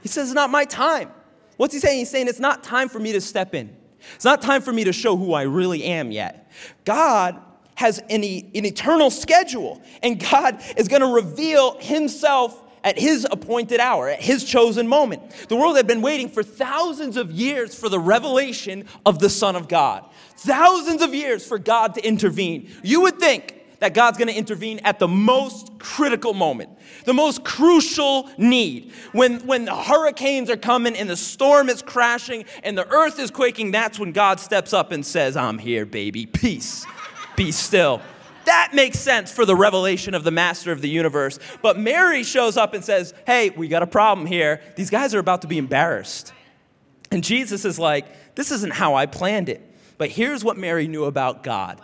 he 0.00 0.08
says, 0.08 0.28
It's 0.28 0.34
not 0.34 0.48
my 0.48 0.64
time. 0.64 1.10
What's 1.58 1.74
he 1.74 1.80
saying? 1.80 1.98
He's 1.98 2.10
saying, 2.10 2.28
It's 2.28 2.40
not 2.40 2.64
time 2.64 2.88
for 2.88 2.98
me 2.98 3.12
to 3.12 3.20
step 3.20 3.54
in. 3.54 3.76
It's 4.14 4.24
not 4.24 4.40
time 4.40 4.62
for 4.62 4.72
me 4.72 4.84
to 4.84 4.92
show 4.94 5.18
who 5.18 5.34
I 5.34 5.42
really 5.42 5.84
am 5.84 6.12
yet. 6.12 6.50
God 6.86 7.42
has 7.80 7.98
an, 8.10 8.22
an 8.22 8.66
eternal 8.66 9.10
schedule, 9.10 9.80
and 10.02 10.20
God 10.20 10.62
is 10.76 10.86
going 10.86 11.00
to 11.00 11.14
reveal 11.14 11.78
himself 11.78 12.62
at 12.84 12.98
his 12.98 13.26
appointed 13.30 13.80
hour, 13.80 14.10
at 14.10 14.20
his 14.20 14.44
chosen 14.44 14.86
moment. 14.86 15.22
The 15.48 15.56
world 15.56 15.78
had 15.78 15.86
been 15.86 16.02
waiting 16.02 16.28
for 16.28 16.42
thousands 16.42 17.16
of 17.16 17.32
years 17.32 17.74
for 17.74 17.88
the 17.88 17.98
revelation 17.98 18.84
of 19.06 19.18
the 19.18 19.30
Son 19.30 19.56
of 19.56 19.66
God. 19.66 20.04
Thousands 20.36 21.00
of 21.00 21.14
years 21.14 21.46
for 21.46 21.58
God 21.58 21.94
to 21.94 22.06
intervene. 22.06 22.70
You 22.82 23.00
would 23.00 23.18
think 23.18 23.56
that 23.78 23.94
God's 23.94 24.18
going 24.18 24.28
to 24.28 24.36
intervene 24.36 24.80
at 24.80 24.98
the 24.98 25.08
most 25.08 25.78
critical 25.78 26.34
moment, 26.34 26.68
the 27.06 27.14
most 27.14 27.44
crucial 27.44 28.28
need. 28.36 28.92
When, 29.12 29.40
when 29.46 29.64
the 29.64 29.74
hurricanes 29.74 30.50
are 30.50 30.58
coming 30.58 30.94
and 30.96 31.08
the 31.08 31.16
storm 31.16 31.70
is 31.70 31.80
crashing 31.80 32.44
and 32.62 32.76
the 32.76 32.86
earth 32.88 33.18
is 33.18 33.30
quaking, 33.30 33.70
that's 33.70 33.98
when 33.98 34.12
God 34.12 34.38
steps 34.38 34.74
up 34.74 34.92
and 34.92 35.04
says, 35.04 35.34
I'm 35.34 35.56
here, 35.56 35.86
baby. 35.86 36.26
Peace. 36.26 36.84
Be 37.40 37.52
still. 37.52 38.02
That 38.44 38.72
makes 38.74 38.98
sense 38.98 39.32
for 39.32 39.46
the 39.46 39.56
revelation 39.56 40.12
of 40.12 40.24
the 40.24 40.30
master 40.30 40.72
of 40.72 40.82
the 40.82 40.90
universe. 40.90 41.38
But 41.62 41.78
Mary 41.78 42.22
shows 42.22 42.58
up 42.58 42.74
and 42.74 42.84
says, 42.84 43.14
Hey, 43.26 43.48
we 43.48 43.66
got 43.66 43.82
a 43.82 43.86
problem 43.86 44.26
here. 44.26 44.60
These 44.76 44.90
guys 44.90 45.14
are 45.14 45.20
about 45.20 45.40
to 45.40 45.48
be 45.48 45.56
embarrassed. 45.56 46.34
And 47.10 47.24
Jesus 47.24 47.64
is 47.64 47.78
like, 47.78 48.34
This 48.34 48.50
isn't 48.50 48.74
how 48.74 48.94
I 48.94 49.06
planned 49.06 49.48
it. 49.48 49.62
But 49.96 50.10
here's 50.10 50.44
what 50.44 50.58
Mary 50.58 50.86
knew 50.86 51.06
about 51.06 51.42
God 51.42 51.80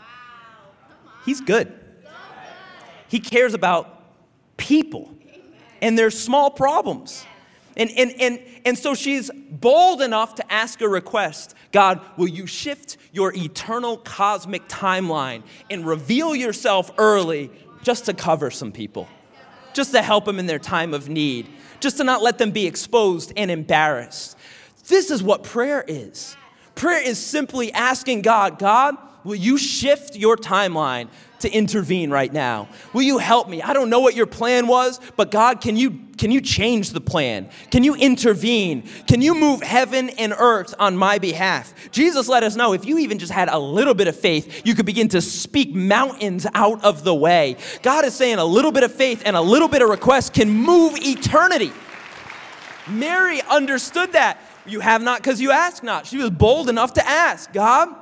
He's 1.24 1.40
good. 1.40 1.72
He 3.08 3.18
cares 3.18 3.54
about 3.54 4.02
people 4.58 5.16
and 5.80 5.98
their 5.98 6.10
small 6.10 6.50
problems. 6.50 7.24
And, 7.76 7.90
and, 7.96 8.14
and, 8.18 8.40
and 8.64 8.78
so 8.78 8.94
she's 8.94 9.30
bold 9.50 10.00
enough 10.00 10.36
to 10.36 10.52
ask 10.52 10.80
a 10.80 10.88
request 10.88 11.54
God, 11.72 12.00
will 12.16 12.28
you 12.28 12.46
shift 12.46 12.96
your 13.12 13.34
eternal 13.34 13.98
cosmic 13.98 14.66
timeline 14.68 15.42
and 15.70 15.86
reveal 15.86 16.34
yourself 16.34 16.90
early 16.96 17.50
just 17.82 18.06
to 18.06 18.14
cover 18.14 18.50
some 18.50 18.72
people, 18.72 19.08
just 19.74 19.92
to 19.92 20.00
help 20.00 20.24
them 20.24 20.38
in 20.38 20.46
their 20.46 20.58
time 20.58 20.94
of 20.94 21.08
need, 21.08 21.48
just 21.80 21.98
to 21.98 22.04
not 22.04 22.22
let 22.22 22.38
them 22.38 22.50
be 22.50 22.66
exposed 22.66 23.32
and 23.36 23.50
embarrassed? 23.50 24.38
This 24.88 25.10
is 25.10 25.22
what 25.22 25.42
prayer 25.42 25.84
is. 25.86 26.36
Prayer 26.76 27.02
is 27.02 27.18
simply 27.18 27.72
asking 27.72 28.22
God, 28.22 28.58
God, 28.58 28.96
will 29.26 29.34
you 29.34 29.58
shift 29.58 30.14
your 30.14 30.36
timeline 30.36 31.08
to 31.40 31.50
intervene 31.50 32.10
right 32.10 32.32
now. 32.32 32.68
Will 32.92 33.02
you 33.02 33.18
help 33.18 33.48
me? 33.48 33.60
I 33.60 33.72
don't 33.72 33.90
know 33.90 34.00
what 34.00 34.14
your 34.14 34.26
plan 34.26 34.68
was, 34.68 35.00
but 35.16 35.30
God, 35.30 35.60
can 35.60 35.76
you 35.76 36.00
can 36.16 36.30
you 36.30 36.40
change 36.40 36.90
the 36.90 37.00
plan? 37.00 37.50
Can 37.70 37.84
you 37.84 37.94
intervene? 37.94 38.88
Can 39.06 39.20
you 39.20 39.34
move 39.34 39.60
heaven 39.60 40.08
and 40.10 40.32
earth 40.32 40.74
on 40.78 40.96
my 40.96 41.18
behalf? 41.18 41.74
Jesus 41.90 42.26
let 42.26 42.42
us 42.42 42.56
know 42.56 42.72
if 42.72 42.86
you 42.86 42.98
even 42.98 43.18
just 43.18 43.32
had 43.32 43.50
a 43.50 43.58
little 43.58 43.92
bit 43.92 44.08
of 44.08 44.16
faith, 44.18 44.62
you 44.64 44.74
could 44.74 44.86
begin 44.86 45.08
to 45.08 45.20
speak 45.20 45.74
mountains 45.74 46.46
out 46.54 46.82
of 46.82 47.04
the 47.04 47.14
way. 47.14 47.56
God 47.82 48.06
is 48.06 48.14
saying 48.14 48.38
a 48.38 48.44
little 48.44 48.72
bit 48.72 48.82
of 48.82 48.92
faith 48.92 49.22
and 49.26 49.36
a 49.36 49.42
little 49.42 49.68
bit 49.68 49.82
of 49.82 49.90
request 49.90 50.32
can 50.32 50.48
move 50.48 50.94
eternity. 50.96 51.72
Mary 52.88 53.42
understood 53.42 54.12
that. 54.12 54.38
You 54.64 54.80
have 54.80 55.02
not 55.02 55.18
because 55.18 55.40
you 55.40 55.50
ask 55.50 55.82
not. 55.82 56.06
She 56.06 56.16
was 56.16 56.30
bold 56.30 56.70
enough 56.70 56.94
to 56.94 57.06
ask, 57.06 57.52
God, 57.52 57.94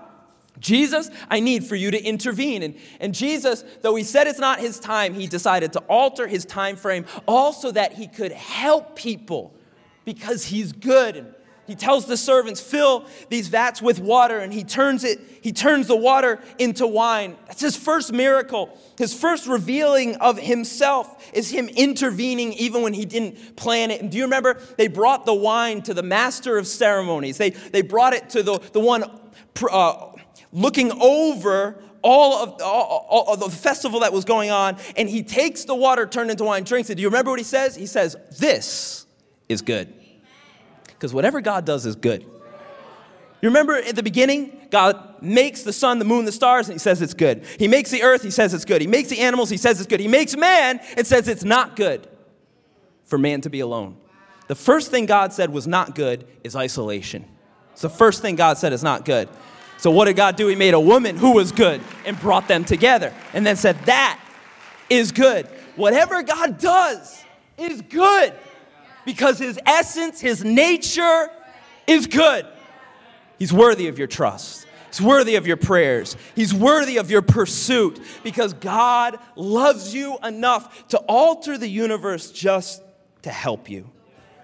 Jesus, 0.64 1.10
I 1.28 1.40
need 1.40 1.66
for 1.66 1.76
you 1.76 1.90
to 1.90 2.02
intervene. 2.02 2.62
And, 2.62 2.74
and 2.98 3.14
Jesus, 3.14 3.62
though 3.82 3.94
he 3.94 4.02
said 4.02 4.26
it's 4.26 4.38
not 4.38 4.60
his 4.60 4.80
time, 4.80 5.12
he 5.12 5.26
decided 5.26 5.74
to 5.74 5.80
alter 5.80 6.26
his 6.26 6.46
time 6.46 6.76
frame 6.76 7.04
also 7.28 7.70
that 7.70 7.92
he 7.92 8.08
could 8.08 8.32
help 8.32 8.96
people 8.96 9.52
because 10.06 10.46
he's 10.46 10.72
good. 10.72 11.16
And 11.16 11.34
he 11.66 11.74
tells 11.74 12.06
the 12.06 12.16
servants, 12.16 12.62
fill 12.62 13.04
these 13.28 13.48
vats 13.48 13.82
with 13.82 14.00
water, 14.00 14.38
and 14.38 14.54
he 14.54 14.64
turns 14.64 15.04
it, 15.04 15.20
he 15.42 15.52
turns 15.52 15.86
the 15.86 15.96
water 15.96 16.40
into 16.58 16.86
wine. 16.86 17.36
That's 17.46 17.60
his 17.60 17.76
first 17.76 18.10
miracle. 18.10 18.78
His 18.96 19.12
first 19.12 19.46
revealing 19.46 20.16
of 20.16 20.38
himself 20.38 21.30
is 21.34 21.50
him 21.50 21.68
intervening 21.68 22.54
even 22.54 22.80
when 22.80 22.94
he 22.94 23.04
didn't 23.04 23.56
plan 23.56 23.90
it. 23.90 24.00
And 24.00 24.10
do 24.10 24.16
you 24.16 24.24
remember? 24.24 24.60
They 24.78 24.88
brought 24.88 25.26
the 25.26 25.34
wine 25.34 25.82
to 25.82 25.92
the 25.92 26.02
master 26.02 26.56
of 26.56 26.66
ceremonies. 26.66 27.36
They, 27.36 27.50
they 27.50 27.82
brought 27.82 28.14
it 28.14 28.30
to 28.30 28.42
the, 28.42 28.58
the 28.72 28.80
one 28.80 29.04
uh, 29.70 30.10
looking 30.54 30.90
over 30.92 31.82
all 32.00 32.42
of, 32.42 32.62
all, 32.62 33.06
all 33.10 33.34
of, 33.34 33.40
the 33.40 33.50
festival 33.50 34.00
that 34.00 34.12
was 34.12 34.24
going 34.24 34.50
on, 34.50 34.76
and 34.96 35.08
he 35.08 35.22
takes 35.22 35.64
the 35.64 35.74
water 35.74 36.06
turned 36.06 36.30
into 36.30 36.44
wine, 36.44 36.64
drinks 36.64 36.88
it. 36.88 36.94
Do 36.94 37.02
you 37.02 37.08
remember 37.08 37.30
what 37.30 37.40
he 37.40 37.44
says? 37.44 37.74
He 37.76 37.86
says, 37.86 38.16
This 38.38 39.06
is 39.48 39.60
good. 39.60 39.92
Because 40.86 41.12
whatever 41.12 41.40
God 41.40 41.64
does 41.64 41.84
is 41.84 41.96
good. 41.96 42.22
You 42.22 43.50
remember 43.50 43.74
at 43.74 43.94
the 43.94 44.02
beginning, 44.02 44.68
God 44.70 45.22
makes 45.22 45.64
the 45.64 45.72
sun, 45.72 45.98
the 45.98 46.04
moon, 46.06 46.24
the 46.24 46.32
stars, 46.32 46.68
and 46.68 46.74
he 46.74 46.78
says 46.78 47.02
it's 47.02 47.12
good. 47.12 47.44
He 47.58 47.68
makes 47.68 47.90
the 47.90 48.02
earth, 48.02 48.22
he 48.22 48.30
says 48.30 48.54
it's 48.54 48.64
good. 48.64 48.80
He 48.80 48.86
makes 48.86 49.10
the 49.10 49.20
animals, 49.20 49.50
he 49.50 49.58
says 49.58 49.80
it's 49.80 49.86
good. 49.86 50.00
He 50.00 50.08
makes 50.08 50.34
man 50.34 50.80
and 50.96 51.06
says 51.06 51.28
it's 51.28 51.44
not 51.44 51.76
good 51.76 52.08
for 53.04 53.18
man 53.18 53.42
to 53.42 53.50
be 53.50 53.60
alone. 53.60 53.98
The 54.48 54.54
first 54.54 54.90
thing 54.90 55.04
God 55.04 55.32
said 55.34 55.50
was 55.50 55.66
not 55.66 55.94
good 55.94 56.26
is 56.42 56.56
isolation. 56.56 57.26
It's 57.72 57.82
the 57.82 57.90
first 57.90 58.22
thing 58.22 58.36
God 58.36 58.56
said 58.56 58.72
is 58.72 58.82
not 58.82 59.04
good. 59.04 59.28
So, 59.84 59.90
what 59.90 60.06
did 60.06 60.16
God 60.16 60.36
do? 60.36 60.46
He 60.46 60.56
made 60.56 60.72
a 60.72 60.80
woman 60.80 61.14
who 61.14 61.32
was 61.32 61.52
good 61.52 61.78
and 62.06 62.18
brought 62.18 62.48
them 62.48 62.64
together 62.64 63.12
and 63.34 63.46
then 63.46 63.54
said, 63.54 63.78
That 63.80 64.18
is 64.88 65.12
good. 65.12 65.44
Whatever 65.76 66.22
God 66.22 66.56
does 66.56 67.22
is 67.58 67.82
good 67.82 68.32
because 69.04 69.38
his 69.38 69.58
essence, 69.66 70.22
his 70.22 70.42
nature 70.42 71.28
is 71.86 72.06
good. 72.06 72.46
He's 73.38 73.52
worthy 73.52 73.88
of 73.88 73.98
your 73.98 74.06
trust. 74.06 74.66
He's 74.88 75.02
worthy 75.02 75.34
of 75.34 75.46
your 75.46 75.58
prayers. 75.58 76.16
He's 76.34 76.54
worthy 76.54 76.96
of 76.96 77.10
your 77.10 77.20
pursuit 77.20 78.00
because 78.22 78.54
God 78.54 79.18
loves 79.36 79.94
you 79.94 80.16
enough 80.24 80.88
to 80.88 80.98
alter 81.00 81.58
the 81.58 81.68
universe 81.68 82.30
just 82.30 82.82
to 83.20 83.30
help 83.30 83.68
you. 83.68 83.90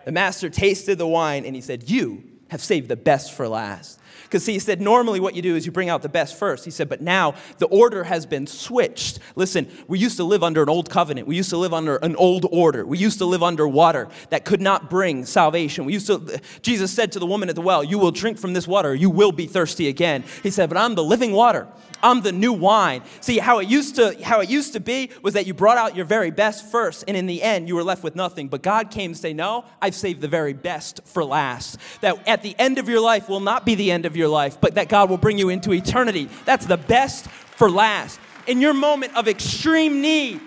The 0.04 0.12
master 0.12 0.50
tasted 0.50 0.98
the 0.98 1.06
wine 1.06 1.46
and 1.46 1.54
he 1.56 1.62
said, 1.62 1.88
You 1.88 2.24
have 2.50 2.60
saved 2.60 2.88
the 2.88 2.96
best 2.96 3.32
for 3.32 3.48
last. 3.48 3.99
Because 4.30 4.46
he 4.46 4.60
said, 4.60 4.80
normally 4.80 5.18
what 5.18 5.34
you 5.34 5.42
do 5.42 5.56
is 5.56 5.66
you 5.66 5.72
bring 5.72 5.88
out 5.88 6.02
the 6.02 6.08
best 6.08 6.38
first. 6.38 6.64
He 6.64 6.70
said, 6.70 6.88
but 6.88 7.00
now 7.00 7.34
the 7.58 7.66
order 7.66 8.04
has 8.04 8.26
been 8.26 8.46
switched. 8.46 9.18
Listen, 9.34 9.68
we 9.88 9.98
used 9.98 10.16
to 10.18 10.24
live 10.24 10.44
under 10.44 10.62
an 10.62 10.68
old 10.68 10.88
covenant. 10.88 11.26
We 11.26 11.34
used 11.34 11.50
to 11.50 11.56
live 11.56 11.74
under 11.74 11.96
an 11.96 12.14
old 12.14 12.46
order. 12.52 12.86
We 12.86 12.96
used 12.96 13.18
to 13.18 13.24
live 13.24 13.42
under 13.42 13.66
water 13.66 14.06
that 14.28 14.44
could 14.44 14.60
not 14.60 14.88
bring 14.88 15.24
salvation. 15.24 15.84
We 15.84 15.94
used 15.94 16.06
to, 16.06 16.40
Jesus 16.62 16.92
said 16.92 17.10
to 17.12 17.18
the 17.18 17.26
woman 17.26 17.48
at 17.48 17.56
the 17.56 17.60
well, 17.60 17.82
You 17.82 17.98
will 17.98 18.12
drink 18.12 18.38
from 18.38 18.52
this 18.52 18.68
water, 18.68 18.94
you 18.94 19.10
will 19.10 19.32
be 19.32 19.48
thirsty 19.48 19.88
again. 19.88 20.22
He 20.44 20.50
said, 20.52 20.68
But 20.68 20.78
I'm 20.78 20.94
the 20.94 21.02
living 21.02 21.32
water. 21.32 21.66
I'm 22.02 22.22
the 22.22 22.32
new 22.32 22.52
wine. 22.52 23.02
See, 23.20 23.38
how 23.38 23.58
it 23.58 23.68
used 23.68 23.96
to 23.96 24.16
how 24.22 24.40
it 24.40 24.48
used 24.48 24.72
to 24.74 24.80
be 24.80 25.10
was 25.22 25.34
that 25.34 25.46
you 25.46 25.54
brought 25.54 25.78
out 25.78 25.96
your 25.96 26.04
very 26.04 26.30
best 26.30 26.70
first, 26.70 27.04
and 27.06 27.16
in 27.16 27.26
the 27.26 27.42
end 27.42 27.68
you 27.68 27.74
were 27.74 27.84
left 27.84 28.02
with 28.02 28.16
nothing. 28.16 28.48
But 28.48 28.62
God 28.62 28.90
came 28.90 29.12
to 29.12 29.18
say, 29.18 29.32
No, 29.32 29.64
I've 29.80 29.94
saved 29.94 30.20
the 30.20 30.28
very 30.28 30.52
best 30.52 31.00
for 31.04 31.24
last. 31.24 31.78
That 32.00 32.26
at 32.28 32.42
the 32.42 32.54
end 32.58 32.78
of 32.78 32.88
your 32.88 33.00
life 33.00 33.28
will 33.28 33.40
not 33.40 33.64
be 33.64 33.74
the 33.74 33.90
end 33.90 34.06
of 34.06 34.16
your 34.16 34.28
life, 34.28 34.60
but 34.60 34.74
that 34.74 34.88
God 34.88 35.10
will 35.10 35.18
bring 35.18 35.38
you 35.38 35.48
into 35.48 35.72
eternity. 35.72 36.28
That's 36.44 36.66
the 36.66 36.76
best 36.76 37.26
for 37.28 37.70
last. 37.70 38.20
In 38.46 38.60
your 38.60 38.74
moment 38.74 39.16
of 39.16 39.28
extreme 39.28 40.00
need, 40.00 40.40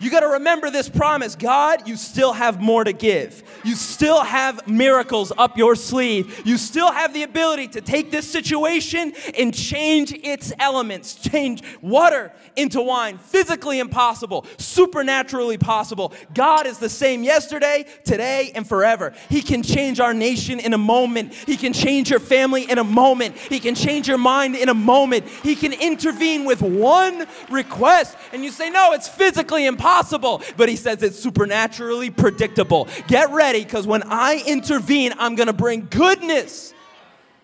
you 0.00 0.10
got 0.10 0.20
to 0.20 0.28
remember 0.28 0.70
this 0.70 0.88
promise 0.88 1.36
God, 1.36 1.86
you 1.86 1.96
still 1.96 2.32
have 2.32 2.60
more 2.60 2.84
to 2.84 2.92
give. 2.92 3.42
You 3.64 3.74
still 3.74 4.22
have 4.22 4.66
miracles 4.66 5.30
up 5.36 5.58
your 5.58 5.76
sleeve. 5.76 6.46
You 6.46 6.56
still 6.56 6.90
have 6.90 7.12
the 7.12 7.22
ability 7.22 7.68
to 7.68 7.82
take 7.82 8.10
this 8.10 8.28
situation 8.28 9.12
and 9.36 9.52
change 9.52 10.12
its 10.12 10.54
elements, 10.58 11.16
change 11.16 11.62
water 11.82 12.32
into 12.56 12.80
wine. 12.80 13.18
Physically 13.18 13.78
impossible, 13.78 14.46
supernaturally 14.56 15.58
possible. 15.58 16.14
God 16.32 16.66
is 16.66 16.78
the 16.78 16.88
same 16.88 17.22
yesterday, 17.22 17.84
today, 18.04 18.52
and 18.54 18.66
forever. 18.66 19.12
He 19.28 19.42
can 19.42 19.62
change 19.62 20.00
our 20.00 20.14
nation 20.14 20.60
in 20.60 20.72
a 20.72 20.78
moment. 20.78 21.34
He 21.34 21.58
can 21.58 21.74
change 21.74 22.08
your 22.08 22.20
family 22.20 22.70
in 22.70 22.78
a 22.78 22.84
moment. 22.84 23.36
He 23.36 23.60
can 23.60 23.74
change 23.74 24.08
your 24.08 24.18
mind 24.18 24.56
in 24.56 24.70
a 24.70 24.74
moment. 24.74 25.28
He 25.28 25.54
can 25.54 25.74
intervene 25.74 26.46
with 26.46 26.62
one 26.62 27.26
request. 27.50 28.16
And 28.32 28.42
you 28.42 28.50
say, 28.50 28.70
No, 28.70 28.92
it's 28.92 29.06
physically 29.08 29.66
impossible 29.66 29.89
impossible, 29.90 30.42
but 30.56 30.68
he 30.68 30.76
says 30.76 31.02
it's 31.02 31.18
supernaturally 31.18 32.10
predictable. 32.10 32.88
Get 33.08 33.30
ready, 33.30 33.64
because 33.64 33.86
when 33.86 34.02
I 34.04 34.42
intervene, 34.46 35.12
I'm 35.18 35.34
going 35.34 35.48
to 35.48 35.52
bring 35.52 35.88
goodness 35.90 36.72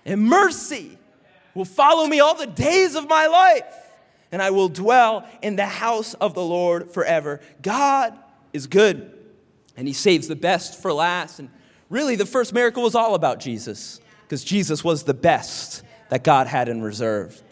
and 0.04 0.22
mercy 0.22 0.96
will 1.54 1.64
follow 1.64 2.06
me 2.06 2.20
all 2.20 2.36
the 2.36 2.46
days 2.46 2.94
of 2.94 3.08
my 3.08 3.26
life, 3.26 3.74
and 4.30 4.40
I 4.40 4.50
will 4.50 4.68
dwell 4.68 5.26
in 5.42 5.56
the 5.56 5.66
house 5.66 6.14
of 6.14 6.34
the 6.34 6.42
Lord 6.42 6.90
forever. 6.92 7.40
God 7.62 8.16
is 8.52 8.66
good, 8.66 9.12
and 9.76 9.88
he 9.88 9.94
saves 9.94 10.28
the 10.28 10.36
best 10.36 10.80
for 10.80 10.92
last. 10.92 11.40
And 11.40 11.50
really, 11.90 12.14
the 12.14 12.26
first 12.26 12.52
miracle 12.52 12.84
was 12.84 12.94
all 12.94 13.14
about 13.14 13.40
Jesus, 13.40 14.00
because 14.22 14.44
Jesus 14.44 14.84
was 14.84 15.02
the 15.02 15.14
best 15.14 15.82
that 16.10 16.22
God 16.22 16.46
had 16.46 16.68
in 16.68 16.82
reserve. 16.82 17.42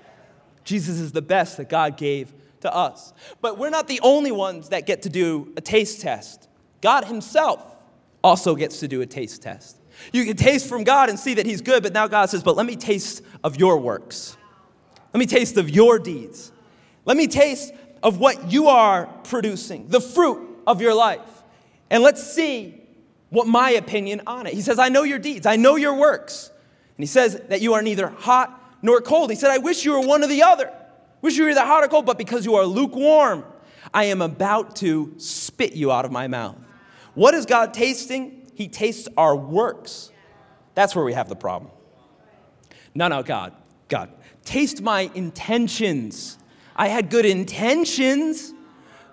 Jesus 0.62 1.00
is 1.00 1.10
the 1.12 1.22
best 1.22 1.56
that 1.56 1.68
God 1.68 1.96
gave 1.96 2.32
to 2.64 2.74
us. 2.74 3.12
But 3.40 3.58
we're 3.58 3.70
not 3.70 3.88
the 3.88 4.00
only 4.02 4.32
ones 4.32 4.70
that 4.70 4.86
get 4.86 5.02
to 5.02 5.08
do 5.08 5.52
a 5.56 5.60
taste 5.60 6.00
test. 6.00 6.48
God 6.80 7.04
Himself 7.04 7.62
also 8.22 8.54
gets 8.54 8.80
to 8.80 8.88
do 8.88 9.00
a 9.00 9.06
taste 9.06 9.42
test. 9.42 9.78
You 10.12 10.24
can 10.24 10.36
taste 10.36 10.68
from 10.68 10.82
God 10.82 11.08
and 11.08 11.18
see 11.18 11.34
that 11.34 11.46
He's 11.46 11.60
good, 11.60 11.82
but 11.82 11.92
now 11.92 12.08
God 12.08 12.26
says, 12.26 12.42
But 12.42 12.56
let 12.56 12.66
me 12.66 12.74
taste 12.74 13.22
of 13.44 13.56
your 13.56 13.78
works. 13.78 14.36
Let 15.12 15.20
me 15.20 15.26
taste 15.26 15.56
of 15.56 15.70
your 15.70 15.98
deeds. 15.98 16.50
Let 17.04 17.16
me 17.16 17.26
taste 17.26 17.72
of 18.02 18.18
what 18.18 18.50
you 18.50 18.68
are 18.68 19.06
producing, 19.24 19.88
the 19.88 20.00
fruit 20.00 20.58
of 20.66 20.80
your 20.80 20.94
life. 20.94 21.20
And 21.90 22.02
let's 22.02 22.22
see 22.22 22.82
what 23.28 23.46
my 23.46 23.70
opinion 23.70 24.22
on 24.26 24.46
it. 24.46 24.54
He 24.54 24.62
says, 24.62 24.78
I 24.78 24.88
know 24.88 25.02
your 25.02 25.18
deeds, 25.18 25.46
I 25.46 25.56
know 25.56 25.76
your 25.76 25.94
works. 25.94 26.50
And 26.96 27.02
he 27.02 27.06
says 27.06 27.40
that 27.48 27.60
you 27.60 27.74
are 27.74 27.82
neither 27.82 28.08
hot 28.08 28.78
nor 28.82 29.00
cold. 29.00 29.30
He 29.30 29.36
said, 29.36 29.50
I 29.50 29.58
wish 29.58 29.84
you 29.84 29.92
were 29.92 30.00
one 30.00 30.22
or 30.22 30.26
the 30.26 30.42
other. 30.42 30.72
Wish 31.24 31.38
you 31.38 31.44
were 31.44 31.50
either 31.50 31.64
hot 31.64 31.82
or 31.82 31.88
cold, 31.88 32.04
but 32.04 32.18
because 32.18 32.44
you 32.44 32.56
are 32.56 32.66
lukewarm, 32.66 33.46
I 33.94 34.04
am 34.04 34.20
about 34.20 34.76
to 34.76 35.14
spit 35.16 35.72
you 35.72 35.90
out 35.90 36.04
of 36.04 36.12
my 36.12 36.28
mouth. 36.28 36.58
What 37.14 37.32
is 37.32 37.46
God 37.46 37.72
tasting? 37.72 38.46
He 38.52 38.68
tastes 38.68 39.08
our 39.16 39.34
works. 39.34 40.10
That's 40.74 40.94
where 40.94 41.02
we 41.02 41.14
have 41.14 41.30
the 41.30 41.34
problem. 41.34 41.70
No, 42.94 43.08
no, 43.08 43.22
God, 43.22 43.54
God, 43.88 44.10
taste 44.44 44.82
my 44.82 45.10
intentions. 45.14 46.36
I 46.76 46.88
had 46.88 47.08
good 47.08 47.24
intentions. 47.24 48.52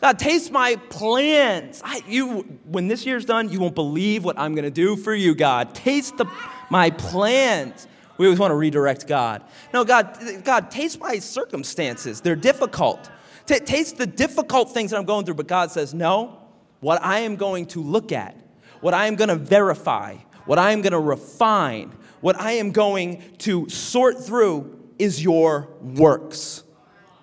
God, 0.02 0.20
taste 0.20 0.52
my 0.52 0.76
plans. 0.90 1.82
I, 1.82 2.02
you, 2.10 2.42
when 2.66 2.90
this 2.90 3.06
year's 3.06 3.24
done, 3.24 3.48
you 3.48 3.62
won't 3.62 3.74
believe 3.74 4.26
what 4.26 4.38
I'm 4.38 4.54
going 4.54 4.66
to 4.66 4.70
do 4.70 4.98
for 4.98 5.16
you, 5.16 5.34
God. 5.34 5.74
Taste 5.74 6.18
the, 6.18 6.26
my 6.70 6.90
plans. 6.90 7.88
We 8.22 8.28
always 8.28 8.40
want 8.40 8.52
to 8.52 8.56
redirect 8.56 9.08
God. 9.08 9.44
No, 9.74 9.84
God, 9.84 10.16
God, 10.44 10.70
taste 10.70 11.00
my 11.00 11.18
circumstances. 11.18 12.22
They're 12.22 12.36
difficult. 12.36 13.10
T- 13.48 13.58
taste 13.58 13.98
the 13.98 14.06
difficult 14.06 14.76
things 14.76 14.92
that 14.92 14.98
I'm 14.98 15.06
going 15.06 15.26
through. 15.26 15.34
But 15.34 15.48
God 15.48 15.72
says, 15.72 15.92
no, 15.96 16.38
what 16.82 17.02
I 17.02 17.22
am 17.22 17.36
going 17.36 17.66
to 17.70 17.82
look 17.82 18.12
at, 18.12 18.38
what 18.80 18.94
I 18.94 19.08
am 19.08 19.16
going 19.16 19.30
to 19.30 19.36
verify, 19.36 20.18
what 20.46 20.60
I 20.60 20.70
am 20.70 20.84
going 20.84 20.92
to 20.92 21.00
refine, 21.00 21.94
what 22.20 22.40
I 22.40 22.52
am 22.52 22.70
going 22.70 23.24
to 23.40 23.68
sort 23.70 24.24
through 24.24 24.80
is 25.00 25.24
your 25.24 25.70
works. 25.82 26.64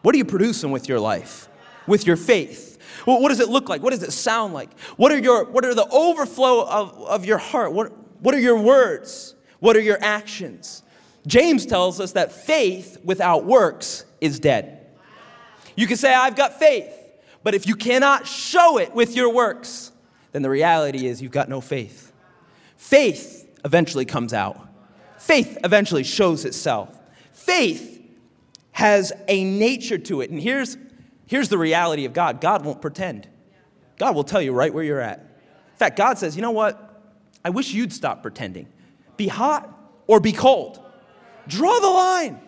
What 0.02 0.16
are 0.16 0.18
you 0.18 0.24
producing 0.24 0.72
with 0.72 0.88
your 0.88 0.98
life, 0.98 1.48
with 1.86 2.08
your 2.08 2.16
faith? 2.16 2.76
What 3.04 3.28
does 3.28 3.38
it 3.38 3.48
look 3.48 3.68
like? 3.68 3.84
What 3.84 3.90
does 3.90 4.02
it 4.02 4.10
sound 4.10 4.52
like? 4.52 4.76
What 4.96 5.12
are, 5.12 5.18
your, 5.18 5.44
what 5.44 5.64
are 5.64 5.76
the 5.76 5.86
overflow 5.90 6.66
of, 6.66 6.98
of 7.02 7.24
your 7.24 7.38
heart? 7.38 7.72
What, 7.72 7.92
what 8.20 8.34
are 8.34 8.40
your 8.40 8.60
words? 8.60 9.36
What 9.60 9.76
are 9.76 9.80
your 9.80 9.98
actions? 10.02 10.82
James 11.28 11.66
tells 11.66 12.00
us 12.00 12.12
that 12.12 12.32
faith 12.32 12.96
without 13.04 13.44
works 13.44 14.04
is 14.20 14.40
dead. 14.40 14.86
You 15.76 15.86
can 15.86 15.98
say, 15.98 16.12
I've 16.12 16.34
got 16.34 16.58
faith, 16.58 16.92
but 17.44 17.54
if 17.54 17.66
you 17.66 17.76
cannot 17.76 18.26
show 18.26 18.78
it 18.78 18.94
with 18.94 19.14
your 19.14 19.32
works, 19.32 19.92
then 20.32 20.42
the 20.42 20.50
reality 20.50 21.06
is 21.06 21.22
you've 21.22 21.30
got 21.30 21.48
no 21.48 21.60
faith. 21.60 22.12
Faith 22.76 23.46
eventually 23.64 24.06
comes 24.06 24.32
out, 24.32 24.58
faith 25.18 25.58
eventually 25.62 26.02
shows 26.02 26.44
itself. 26.44 26.98
Faith 27.32 28.02
has 28.72 29.12
a 29.28 29.44
nature 29.44 29.98
to 29.98 30.20
it. 30.20 30.30
And 30.30 30.40
here's, 30.40 30.76
here's 31.26 31.48
the 31.48 31.58
reality 31.58 32.04
of 32.06 32.12
God 32.12 32.40
God 32.40 32.64
won't 32.64 32.80
pretend, 32.80 33.28
God 33.98 34.14
will 34.14 34.24
tell 34.24 34.40
you 34.40 34.52
right 34.52 34.72
where 34.72 34.84
you're 34.84 35.00
at. 35.00 35.18
In 35.18 35.76
fact, 35.76 35.96
God 35.96 36.18
says, 36.18 36.36
you 36.36 36.42
know 36.42 36.50
what? 36.52 36.84
I 37.44 37.50
wish 37.50 37.72
you'd 37.72 37.92
stop 37.92 38.22
pretending. 38.22 38.66
Be 39.16 39.28
hot 39.28 39.72
or 40.06 40.20
be 40.20 40.32
cold. 40.32 40.84
Draw 41.48 41.80
the 41.80 41.88
line. 41.88 42.40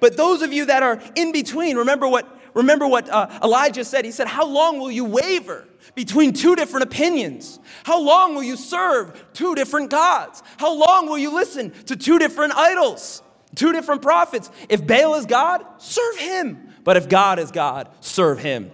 But 0.00 0.16
those 0.16 0.42
of 0.42 0.52
you 0.52 0.64
that 0.66 0.82
are 0.82 1.00
in 1.14 1.30
between, 1.30 1.76
remember 1.76 2.08
what, 2.08 2.26
remember 2.54 2.88
what 2.88 3.08
uh, 3.08 3.38
Elijah 3.40 3.84
said. 3.84 4.04
He 4.04 4.10
said, 4.10 4.26
How 4.26 4.44
long 4.44 4.80
will 4.80 4.90
you 4.90 5.04
waver 5.04 5.68
between 5.94 6.32
two 6.32 6.56
different 6.56 6.84
opinions? 6.84 7.60
How 7.84 8.00
long 8.00 8.34
will 8.34 8.42
you 8.42 8.56
serve 8.56 9.24
two 9.32 9.54
different 9.54 9.90
gods? 9.90 10.42
How 10.56 10.74
long 10.74 11.06
will 11.06 11.18
you 11.18 11.32
listen 11.32 11.70
to 11.84 11.94
two 11.94 12.18
different 12.18 12.52
idols, 12.56 13.22
two 13.54 13.72
different 13.72 14.02
prophets? 14.02 14.50
If 14.68 14.84
Baal 14.84 15.14
is 15.14 15.26
God, 15.26 15.64
serve 15.78 16.18
him. 16.18 16.74
But 16.82 16.96
if 16.96 17.08
God 17.08 17.38
is 17.38 17.52
God, 17.52 17.88
serve 18.00 18.40
him. 18.40 18.72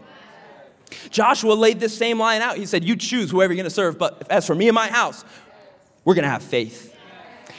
Joshua 1.11 1.53
laid 1.53 1.79
this 1.79 1.94
same 1.94 2.18
line 2.18 2.40
out. 2.40 2.57
He 2.57 2.64
said, 2.64 2.85
You 2.85 2.97
choose 2.97 3.31
whoever 3.31 3.53
you're 3.53 3.62
going 3.62 3.68
to 3.68 3.75
serve, 3.75 3.99
but 3.99 4.27
as 4.31 4.47
for 4.47 4.55
me 4.55 4.68
and 4.68 4.75
my 4.75 4.88
house, 4.88 5.27
we're 6.07 6.14
going 6.14 6.23
to 6.23 6.31
have 6.31 6.42
faith. 6.42 6.94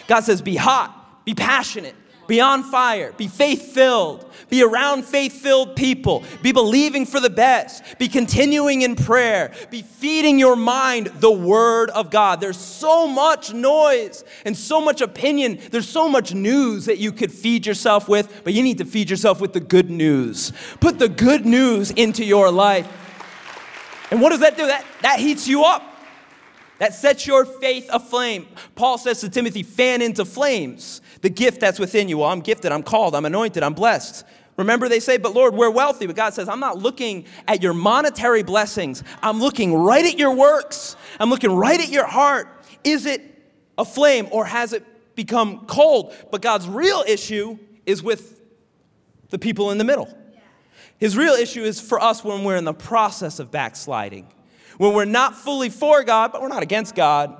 God 0.08 0.22
says, 0.22 0.42
Be 0.42 0.56
hot 0.56 0.99
be 1.26 1.34
passionate. 1.34 1.96
Be 2.30 2.42
on 2.42 2.62
fire. 2.62 3.12
Be 3.14 3.28
faith 3.28 3.74
filled. 3.74 4.32
Be 4.50 4.62
around 4.62 5.04
faith 5.04 5.34
filled 5.34 5.76
people. 5.76 6.24
Be 6.44 6.52
believing 6.52 7.08
for 7.08 7.20
the 7.20 7.30
best. 7.30 7.84
Be 7.98 8.08
continuing 8.08 8.84
in 8.84 8.96
prayer. 8.96 9.52
Be 9.72 9.82
feeding 9.82 10.38
your 10.38 10.56
mind 10.56 11.08
the 11.08 11.32
Word 11.32 11.90
of 11.90 12.12
God. 12.12 12.40
There's 12.40 12.56
so 12.56 13.08
much 13.08 13.52
noise 13.52 14.24
and 14.46 14.56
so 14.56 14.80
much 14.80 15.02
opinion. 15.02 15.60
There's 15.72 15.90
so 15.90 16.08
much 16.08 16.32
news 16.32 16.86
that 16.86 17.00
you 17.00 17.12
could 17.12 17.32
feed 17.32 17.66
yourself 17.66 18.08
with, 18.08 18.44
but 18.44 18.54
you 18.54 18.62
need 18.62 18.78
to 18.78 18.86
feed 18.86 19.10
yourself 19.10 19.42
with 19.42 19.54
the 19.54 19.60
good 19.60 19.90
news. 19.90 20.54
Put 20.80 21.00
the 21.00 21.10
good 21.10 21.48
news 21.48 21.90
into 21.90 22.24
your 22.24 22.52
life. 22.52 22.88
And 24.12 24.22
what 24.22 24.30
does 24.30 24.42
that 24.42 24.56
do? 24.56 24.68
That, 24.68 24.86
that 25.02 25.20
heats 25.20 25.48
you 25.48 25.64
up. 25.64 25.89
That 26.80 26.94
sets 26.94 27.28
your 27.28 27.46
faith 27.46 27.90
aflame. 27.92 28.48
Paul 28.76 28.98
says 28.98 29.22
to 29.22 29.30
Timothy, 29.30 29.64
fan 29.64 30.02
into 30.02 30.26
flames 30.26 31.02
the 31.22 31.30
gift 31.30 31.60
that's 31.60 31.80
within 31.80 32.10
you. 32.10 32.20
Well, 32.20 32.30
I'm 32.30 32.42
gifted, 32.42 32.72
I'm 32.72 32.84
called, 32.84 33.16
I'm 33.16 33.26
anointed, 33.26 33.64
I'm 33.64 33.74
blessed. 33.74 34.26
Remember, 34.58 34.90
they 34.90 35.00
say, 35.00 35.18
but 35.18 35.34
Lord, 35.34 35.54
we're 35.54 35.70
wealthy. 35.70 36.06
But 36.06 36.18
God 36.18 36.34
says, 36.34 36.50
I'm 36.50 36.60
not 36.60 36.78
looking 36.78 37.26
at 37.48 37.62
your 37.64 37.74
monetary 37.74 38.44
blessings. 38.44 39.04
I'm 39.22 39.40
looking 39.40 39.74
right 39.74 40.06
at 40.06 40.20
your 40.20 40.36
works. 40.36 40.98
I'm 41.20 41.30
looking 41.30 41.52
right 41.52 41.80
at 41.80 41.90
your 41.90 42.06
heart. 42.06 42.48
Is 42.84 43.06
it 43.06 43.22
a 43.78 43.86
flame 43.86 44.28
or 44.32 44.46
has 44.46 44.74
it 44.74 44.86
become 45.20 45.66
cold. 45.66 46.14
But 46.32 46.42
God's 46.42 46.66
real 46.66 47.04
issue 47.06 47.60
is 47.86 48.02
with 48.02 48.42
the 49.32 49.38
people 49.38 49.72
in 49.72 49.78
the 49.78 49.84
middle. 49.84 50.08
His 50.98 51.18
real 51.18 51.34
issue 51.34 51.62
is 51.62 51.82
for 51.82 52.02
us 52.02 52.24
when 52.24 52.46
we're 52.46 52.56
in 52.56 52.64
the 52.64 52.74
process 52.74 53.40
of 53.40 53.52
backsliding, 53.52 54.32
when 54.80 54.94
we're 54.94 55.04
not 55.04 55.36
fully 55.36 55.70
for 55.70 56.06
God, 56.06 56.32
but 56.32 56.42
we're 56.42 56.48
not 56.48 56.64
against 56.64 56.96
God. 56.96 57.36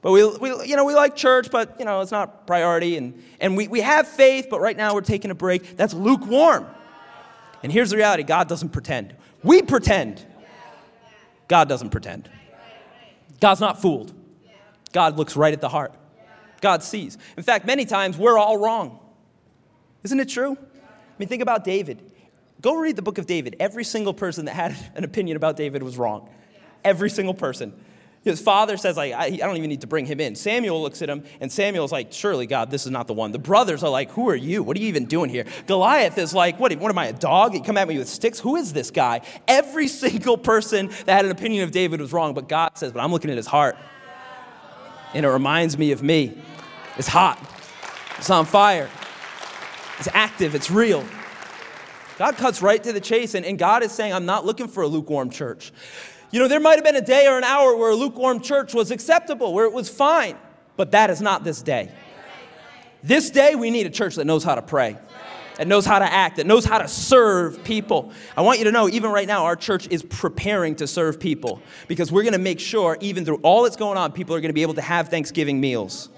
But 0.00 0.12
we, 0.12 0.24
we, 0.24 0.48
you 0.64 0.74
know, 0.74 0.86
we 0.86 0.94
like 0.94 1.14
church, 1.14 1.50
but 1.50 1.76
you 1.78 1.84
know, 1.84 2.00
it's 2.00 2.10
not 2.10 2.46
priority. 2.46 2.96
And, 2.96 3.22
and 3.40 3.58
we, 3.58 3.68
we 3.68 3.82
have 3.82 4.08
faith, 4.08 4.46
but 4.48 4.58
right 4.62 4.76
now 4.76 4.94
we're 4.94 5.02
taking 5.02 5.30
a 5.30 5.34
break. 5.34 5.76
That's 5.76 5.92
lukewarm. 5.92 6.66
And 7.62 7.70
here's 7.70 7.90
the 7.90 7.98
reality 7.98 8.22
God 8.22 8.48
doesn't 8.48 8.70
pretend. 8.70 9.14
We 9.42 9.60
pretend. 9.60 10.24
God 11.46 11.68
doesn't 11.68 11.90
pretend. 11.90 12.30
God's 13.38 13.60
not 13.60 13.82
fooled. 13.82 14.14
God 14.92 15.18
looks 15.18 15.36
right 15.36 15.52
at 15.52 15.60
the 15.60 15.68
heart. 15.68 15.92
God 16.62 16.82
sees. 16.82 17.18
In 17.36 17.42
fact, 17.42 17.66
many 17.66 17.84
times 17.84 18.16
we're 18.16 18.38
all 18.38 18.56
wrong. 18.56 18.98
Isn't 20.04 20.20
it 20.20 20.30
true? 20.30 20.56
I 20.56 21.14
mean, 21.18 21.28
think 21.28 21.42
about 21.42 21.64
David. 21.64 22.12
Go 22.62 22.76
read 22.76 22.96
the 22.96 23.02
book 23.02 23.18
of 23.18 23.26
David. 23.26 23.56
Every 23.60 23.84
single 23.84 24.14
person 24.14 24.46
that 24.46 24.54
had 24.54 24.74
an 24.94 25.04
opinion 25.04 25.36
about 25.36 25.56
David 25.56 25.82
was 25.82 25.98
wrong. 25.98 26.30
Every 26.84 27.10
single 27.10 27.34
person. 27.34 27.72
His 28.24 28.40
father 28.40 28.76
says, 28.76 28.96
like, 28.96 29.14
I, 29.14 29.26
I, 29.26 29.36
don't 29.36 29.56
even 29.56 29.70
need 29.70 29.82
to 29.82 29.86
bring 29.86 30.04
him 30.04 30.20
in. 30.20 30.34
Samuel 30.34 30.82
looks 30.82 31.00
at 31.02 31.08
him, 31.08 31.22
and 31.40 31.50
Samuel's 31.50 31.92
like, 31.92 32.12
surely, 32.12 32.46
God, 32.46 32.70
this 32.70 32.84
is 32.84 32.90
not 32.90 33.06
the 33.06 33.14
one. 33.14 33.30
The 33.32 33.38
brothers 33.38 33.82
are 33.84 33.90
like, 33.90 34.10
who 34.10 34.28
are 34.28 34.36
you? 34.36 34.62
What 34.62 34.76
are 34.76 34.80
you 34.80 34.88
even 34.88 35.06
doing 35.06 35.30
here? 35.30 35.44
Goliath 35.66 36.18
is 36.18 36.34
like, 36.34 36.58
what, 36.58 36.74
what 36.76 36.90
am 36.90 36.98
I, 36.98 37.06
a 37.06 37.12
dog? 37.12 37.54
You 37.54 37.62
come 37.62 37.76
at 37.76 37.86
me 37.86 37.96
with 37.96 38.08
sticks? 38.08 38.40
Who 38.40 38.56
is 38.56 38.72
this 38.72 38.90
guy? 38.90 39.22
Every 39.46 39.88
single 40.04 40.36
person 40.36 40.88
that 41.06 41.14
had 41.14 41.24
an 41.24 41.30
opinion 41.30 41.64
of 41.64 41.70
David 41.70 42.00
was 42.00 42.12
wrong, 42.12 42.34
but 42.34 42.48
God 42.48 42.76
says, 42.76 42.92
but 42.92 43.00
I'm 43.00 43.12
looking 43.12 43.30
at 43.30 43.36
his 43.36 43.46
heart. 43.46 43.76
And 45.14 45.24
it 45.24 45.30
reminds 45.30 45.78
me 45.78 45.92
of 45.92 46.02
me. 46.02 46.36
It's 46.98 47.08
hot. 47.08 47.38
It's 48.18 48.30
on 48.30 48.44
fire. 48.44 48.90
It's 50.00 50.08
active. 50.12 50.54
It's 50.54 50.70
real. 50.70 51.04
God 52.18 52.36
cuts 52.36 52.60
right 52.60 52.82
to 52.82 52.92
the 52.92 53.00
chase, 53.00 53.34
and, 53.34 53.46
and 53.46 53.58
God 53.58 53.84
is 53.84 53.92
saying, 53.92 54.12
I'm 54.12 54.26
not 54.26 54.44
looking 54.44 54.66
for 54.66 54.82
a 54.82 54.88
lukewarm 54.88 55.30
church. 55.30 55.72
You 56.30 56.40
know, 56.40 56.48
there 56.48 56.60
might 56.60 56.74
have 56.74 56.84
been 56.84 56.96
a 56.96 57.00
day 57.00 57.26
or 57.26 57.38
an 57.38 57.44
hour 57.44 57.74
where 57.74 57.90
a 57.90 57.94
lukewarm 57.94 58.40
church 58.40 58.74
was 58.74 58.90
acceptable, 58.90 59.54
where 59.54 59.64
it 59.64 59.72
was 59.72 59.88
fine, 59.88 60.36
but 60.76 60.90
that 60.90 61.08
is 61.08 61.22
not 61.22 61.42
this 61.42 61.62
day. 61.62 61.90
This 63.02 63.30
day, 63.30 63.54
we 63.54 63.70
need 63.70 63.86
a 63.86 63.90
church 63.90 64.16
that 64.16 64.26
knows 64.26 64.44
how 64.44 64.54
to 64.54 64.60
pray, 64.60 64.98
that 65.56 65.66
knows 65.66 65.86
how 65.86 65.98
to 65.98 66.04
act, 66.04 66.36
that 66.36 66.46
knows 66.46 66.66
how 66.66 66.78
to 66.78 66.88
serve 66.88 67.64
people. 67.64 68.12
I 68.36 68.42
want 68.42 68.58
you 68.58 68.64
to 68.66 68.72
know, 68.72 68.90
even 68.90 69.10
right 69.10 69.26
now, 69.26 69.44
our 69.44 69.56
church 69.56 69.88
is 69.88 70.02
preparing 70.02 70.74
to 70.76 70.86
serve 70.86 71.18
people 71.18 71.62
because 71.86 72.12
we're 72.12 72.24
going 72.24 72.32
to 72.32 72.38
make 72.38 72.60
sure, 72.60 72.98
even 73.00 73.24
through 73.24 73.40
all 73.42 73.62
that's 73.62 73.76
going 73.76 73.96
on, 73.96 74.12
people 74.12 74.34
are 74.34 74.40
going 74.40 74.50
to 74.50 74.54
be 74.54 74.62
able 74.62 74.74
to 74.74 74.82
have 74.82 75.08
Thanksgiving 75.08 75.60
meals. 75.60 76.10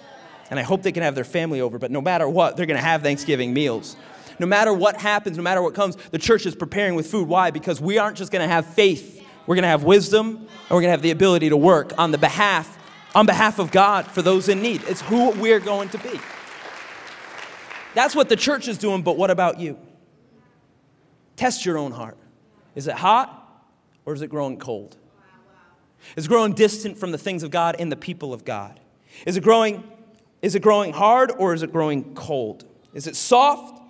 And 0.51 0.59
I 0.59 0.63
hope 0.63 0.83
they 0.83 0.91
can 0.91 1.05
have 1.05 1.15
their 1.15 1.23
family 1.23 1.61
over, 1.61 1.79
but 1.79 1.93
no 1.93 2.01
matter 2.01 2.29
what, 2.29 2.57
they're 2.57 2.67
going 2.67 2.81
to 2.81 2.85
have 2.85 3.03
Thanksgiving 3.03 3.55
meals. 3.55 3.97
No 4.41 4.47
matter 4.47 4.73
what 4.73 4.97
happens, 4.97 5.37
no 5.37 5.43
matter 5.45 5.63
what 5.63 5.75
comes, 5.75 5.97
the 6.11 6.19
church 6.19 6.47
is 6.47 6.57
preparing 6.57 6.97
with 6.97 7.09
food. 7.09 7.29
Why? 7.29 7.53
Because 7.53 7.81
we 7.81 7.99
aren't 7.99 8.17
just 8.17 8.33
going 8.33 8.43
to 8.43 8.53
have 8.53 8.67
faith 8.67 9.20
we're 9.47 9.57
going 9.57 9.63
to 9.63 9.69
have 9.69 9.85
wisdom, 9.85 10.37
and 10.37 10.71
we're 10.71 10.81
going 10.81 10.85
to 10.85 10.91
have 10.91 11.03
the 11.03 11.11
ability 11.11 11.49
to 11.49 11.57
work 11.57 11.93
on 11.99 12.11
the 12.11 12.19
behalf 12.19 12.79
on 13.15 13.27
behalf 13.27 13.59
of 13.59 13.71
God 13.71 14.07
for 14.07 14.23
those 14.23 14.49
in 14.49 14.63
need. 14.63 14.83
It's 14.87 15.01
who 15.01 15.31
we're 15.31 15.61
going 15.61 15.89
to 15.89 15.99
be. 15.99 16.21
That's 17.95 18.15
what 18.15 18.29
the 18.29 18.37
church 18.37 18.69
is 18.69 18.79
doing, 18.79 19.03
but 19.03 19.17
what 19.17 19.31
about 19.31 19.59
you? 19.59 19.79
Test 21.37 21.65
your 21.67 21.77
own 21.77 21.91
heart. 21.93 22.17
Is 22.75 22.87
it 22.87 22.95
hot 22.95 23.67
or 24.05 24.15
is 24.15 24.23
it 24.23 24.29
growing 24.29 24.59
cold? 24.59 24.97
Is 26.17 26.27
it 26.27 26.29
growing 26.29 26.53
distant 26.53 26.99
from 26.99 27.11
the 27.11 27.19
things 27.19 27.43
of 27.43 27.51
God 27.51 27.77
and 27.79 27.91
the 27.91 27.97
people 27.97 28.33
of 28.33 28.45
God? 28.45 28.79
Is 29.27 29.37
it 29.37 29.43
growing 29.43 29.85
is 30.43 30.55
it 30.55 30.63
growing 30.63 30.95
hard 30.95 31.33
or 31.37 31.53
is 31.53 31.63
it 31.63 31.71
growing 31.71 32.15
cold? 32.15 32.65
Is 32.95 33.07
it 33.07 33.15
soft 33.15 33.83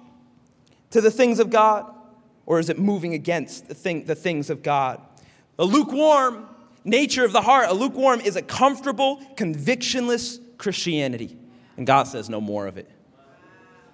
to 0.91 1.01
the 1.01 1.11
things 1.11 1.39
of 1.39 1.51
God 1.51 1.95
or 2.45 2.59
is 2.59 2.69
it 2.69 2.79
moving 2.79 3.15
against 3.15 3.69
the, 3.69 3.75
thing, 3.75 4.05
the 4.05 4.17
things 4.17 4.51
of 4.51 4.63
God? 4.63 5.01
A 5.61 5.65
lukewarm 5.65 6.49
nature 6.85 7.23
of 7.23 7.33
the 7.33 7.43
heart, 7.43 7.69
a 7.69 7.75
lukewarm 7.75 8.23
is 8.23 8.35
a 8.35 8.41
comfortable, 8.41 9.21
convictionless 9.37 10.41
Christianity. 10.57 11.37
And 11.77 11.87
God 11.87 12.05
says 12.05 12.31
no 12.31 12.41
more 12.41 12.67
of 12.67 12.79
it. 12.79 12.91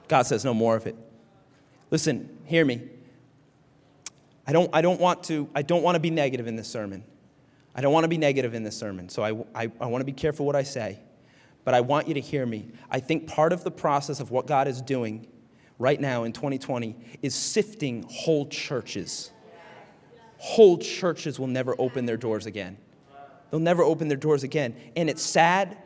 God 0.06 0.22
says 0.22 0.44
no 0.44 0.54
more 0.54 0.76
of 0.76 0.86
it. 0.86 0.94
Listen, 1.90 2.38
hear 2.44 2.64
me. 2.64 2.82
I 4.46 4.52
don't, 4.52 4.70
I 4.72 4.80
don't, 4.80 5.00
want, 5.00 5.24
to, 5.24 5.50
I 5.56 5.62
don't 5.62 5.82
want 5.82 5.96
to 5.96 6.00
be 6.00 6.08
negative 6.10 6.46
in 6.46 6.54
this 6.54 6.68
sermon. 6.68 7.02
I 7.74 7.80
don't 7.80 7.92
want 7.92 8.04
to 8.04 8.08
be 8.08 8.16
negative 8.16 8.54
in 8.54 8.62
this 8.62 8.76
sermon, 8.76 9.08
so 9.08 9.24
I, 9.24 9.64
I, 9.64 9.72
I 9.80 9.86
want 9.86 10.02
to 10.02 10.06
be 10.06 10.12
careful 10.12 10.46
what 10.46 10.54
I 10.54 10.62
say. 10.62 11.00
But 11.64 11.74
I 11.74 11.80
want 11.80 12.06
you 12.06 12.14
to 12.14 12.20
hear 12.20 12.46
me. 12.46 12.70
I 12.92 13.00
think 13.00 13.26
part 13.26 13.52
of 13.52 13.64
the 13.64 13.72
process 13.72 14.20
of 14.20 14.30
what 14.30 14.46
God 14.46 14.68
is 14.68 14.80
doing 14.80 15.26
right 15.80 16.00
now 16.00 16.22
in 16.22 16.32
2020 16.32 16.96
is 17.22 17.34
sifting 17.34 18.04
whole 18.08 18.46
churches 18.46 19.32
whole 20.38 20.78
churches 20.78 21.38
will 21.38 21.46
never 21.46 21.74
open 21.78 22.06
their 22.06 22.16
doors 22.16 22.46
again. 22.46 22.76
They'll 23.50 23.60
never 23.60 23.82
open 23.82 24.08
their 24.08 24.16
doors 24.16 24.42
again. 24.42 24.74
And 24.96 25.08
it's 25.08 25.22
sad, 25.22 25.76